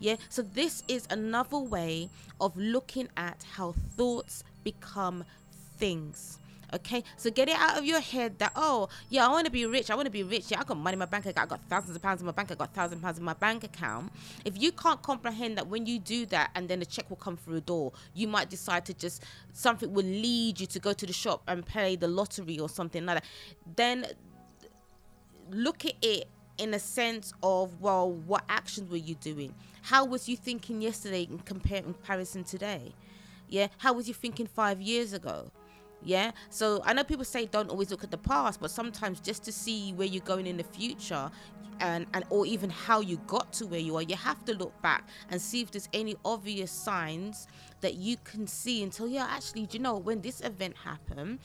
Yeah, 0.00 0.16
so 0.28 0.43
this 0.43 0.83
is 0.88 1.07
another 1.09 1.59
way 1.59 2.11
of 2.40 2.57
looking 2.57 3.09
at 3.16 3.45
how 3.54 3.75
thoughts 3.96 4.44
become 4.64 5.25
things. 5.79 6.38
Okay, 6.72 7.05
so 7.16 7.31
get 7.31 7.48
it 7.48 7.57
out 7.57 7.79
of 7.79 7.85
your 7.85 8.00
head 8.00 8.38
that 8.38 8.53
oh 8.57 8.88
yeah, 9.09 9.27
I 9.27 9.29
want 9.29 9.46
to 9.46 9.50
be 9.50 9.66
rich. 9.66 9.90
I 9.90 9.94
want 9.94 10.07
to 10.07 10.11
be 10.11 10.22
rich. 10.22 10.50
Yeah, 10.50 10.61
I 10.61 10.64
got 10.64 10.77
money 10.77 10.94
in 10.94 10.98
my 10.98 11.07
bank 11.07 11.27
account. 11.27 11.46
I 11.46 11.48
got 11.48 11.61
thousands 11.68 11.96
of 11.96 12.03
pounds 12.03 12.20
in 12.20 12.27
my 12.27 12.33
bank. 12.33 12.50
I 12.50 12.55
got 12.55 12.72
thousand 12.74 13.00
pounds 13.00 13.18
in 13.18 13.24
my 13.24 13.35
bank 13.35 13.64
account. 13.64 14.12
If 14.44 14.61
you 14.61 14.72
can't 14.72 15.00
comprehend 15.03 15.59
that 15.59 15.66
when 15.66 15.87
you 15.87 15.98
do 15.98 16.27
that, 16.27 16.50
and 16.55 16.68
then 16.68 16.81
the 16.81 16.87
check 16.87 17.09
will 17.11 17.16
come 17.16 17.37
through 17.37 17.57
a 17.57 17.61
door, 17.61 17.92
you 18.14 18.29
might 18.29 18.50
decide 18.50 18.85
to 18.87 18.94
just 18.94 19.22
something 19.53 19.92
will 19.92 20.05
lead 20.05 20.61
you 20.61 20.66
to 20.66 20.79
go 20.79 20.92
to 20.92 21.07
the 21.07 21.12
shop 21.12 21.42
and 21.46 21.64
play 21.64 21.96
the 21.96 22.09
lottery 22.09 22.59
or 22.59 22.68
something 22.68 23.05
like 23.05 23.16
that. 23.16 23.24
Then 23.77 24.07
look 25.50 25.85
at 25.85 25.94
it 26.03 26.29
in 26.59 26.72
a 26.74 26.79
sense 26.79 27.33
of 27.42 27.81
well, 27.81 28.11
what 28.11 28.44
actions 28.48 28.90
were 28.90 28.96
you 28.96 29.14
doing? 29.16 29.55
How 29.83 30.05
was 30.05 30.29
you 30.29 30.37
thinking 30.37 30.81
yesterday 30.81 31.22
in 31.22 31.38
comparison 31.40 32.44
today? 32.44 32.94
Yeah, 33.48 33.68
how 33.79 33.92
was 33.92 34.09
you 34.09 34.14
thinking 34.14 34.46
five 34.46 34.81
years 34.81 35.12
ago? 35.12 35.50
Yeah? 36.05 36.33
So 36.51 36.83
i 36.85 36.93
know 36.93 37.05
people 37.05 37.25
say 37.25 37.47
don't 37.47 37.71
always 37.71 37.90
look 37.90 38.05
at 38.05 38.11
the 38.11 38.19
past 38.19 38.61
but 38.61 38.71
sometimes 38.71 39.21
just 39.21 39.45
to 39.45 39.53
see 39.53 39.93
where 39.93 40.07
you're 40.07 40.23
going 40.23 40.47
in 40.47 40.57
the 40.57 40.64
future 40.64 41.31
and 41.81 42.07
and 42.14 42.25
or 42.31 42.47
even 42.47 42.71
how 42.71 43.01
you 43.01 43.17
got 43.27 43.53
to 43.53 43.67
where 43.67 43.81
you 43.81 43.97
are 43.97 44.03
you 44.03 44.17
have 44.17 44.45
to 44.45 44.55
look 44.55 44.81
back 44.83 45.09
and 45.31 45.40
see 45.40 45.61
if 45.61 45.71
there's 45.71 45.88
any 45.93 46.17
obvious 46.25 46.71
signs 46.71 47.47
that 47.81 47.95
you 47.95 48.17
can 48.25 48.47
see 48.47 48.83
until 48.83 49.09
yeah 49.09 49.27
actually 49.31 49.67
do 49.67 49.79
you 49.79 49.83
know 49.83 49.97
when 49.97 50.21
this 50.21 50.40
event 50.40 50.77
happened 50.85 51.38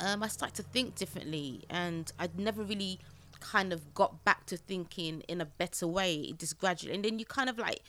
um 0.00 0.22
i 0.22 0.28
started 0.28 0.54
to 0.54 0.62
think 0.62 0.94
differently 0.94 1.62
and 1.70 2.12
i'd 2.18 2.38
never 2.38 2.62
really 2.62 2.98
kind 3.40 3.72
of 3.72 3.94
got 3.94 4.24
back 4.24 4.46
to 4.46 4.56
thinking 4.56 5.20
in 5.28 5.40
a 5.40 5.44
better 5.44 5.86
way 5.86 6.32
just 6.38 6.58
gradually 6.58 6.94
and 6.94 7.04
then 7.04 7.18
you 7.18 7.24
kind 7.24 7.50
of 7.50 7.58
like 7.58 7.80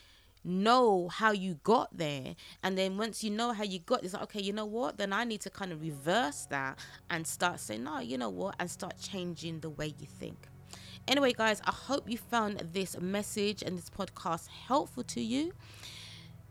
know 0.46 1.08
how 1.08 1.32
you 1.32 1.58
got 1.62 1.96
there. 1.96 2.34
And 2.62 2.78
then 2.78 2.96
once 2.96 3.22
you 3.22 3.30
know 3.30 3.52
how 3.52 3.64
you 3.64 3.80
got 3.80 4.04
it's 4.04 4.14
like 4.14 4.22
okay 4.24 4.40
you 4.40 4.52
know 4.52 4.66
what? 4.66 4.96
Then 4.96 5.12
i 5.12 5.24
need 5.24 5.40
to 5.42 5.50
kind 5.50 5.72
of 5.72 5.80
reverse 5.82 6.46
that 6.50 6.78
and 7.10 7.26
start 7.26 7.60
saying 7.60 7.84
no 7.84 7.98
you 7.98 8.16
know 8.16 8.30
what? 8.30 8.54
and 8.58 8.70
start 8.70 8.94
changing 9.00 9.60
the 9.60 9.70
way 9.70 9.86
you 9.86 10.06
think. 10.06 10.48
Anyway 11.08 11.32
guys 11.32 11.60
i 11.64 11.72
hope 11.72 12.08
you 12.08 12.18
found 12.18 12.62
this 12.72 12.98
message 13.00 13.62
and 13.62 13.76
this 13.76 13.90
podcast 13.90 14.48
helpful 14.48 15.02
to 15.04 15.20
you. 15.20 15.52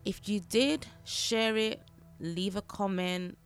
If 0.03 0.29
you 0.29 0.39
did 0.39 0.85
share 1.03 1.57
it 1.57 1.81
leave 2.19 2.55
a 2.55 2.61
comment. 2.61 3.37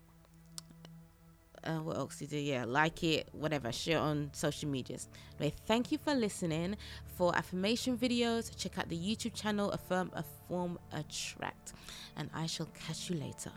Uh, 1.64 1.78
what 1.80 1.98
else 1.98 2.18
to 2.18 2.28
do? 2.28 2.38
Yeah, 2.38 2.66
like 2.66 3.04
it, 3.04 3.28
whatever, 3.34 3.72
share 3.72 4.00
on 4.00 4.30
social 4.34 4.70
medias. 4.70 5.10
Anyway, 5.38 5.54
thank 5.66 5.92
you 5.92 5.98
for 5.98 6.14
listening. 6.14 6.78
For 7.20 7.36
affirmation 7.36 7.98
videos, 7.98 8.56
check 8.56 8.78
out 8.78 8.88
the 8.88 8.96
YouTube 8.98 9.34
channel 9.34 9.72
Affirm, 9.72 10.10
Affirm, 10.14 10.80
Attract. 10.94 11.74
And 12.16 12.30
I 12.34 12.46
shall 12.46 12.68
catch 12.68 13.10
you 13.10 13.18
later. 13.18 13.52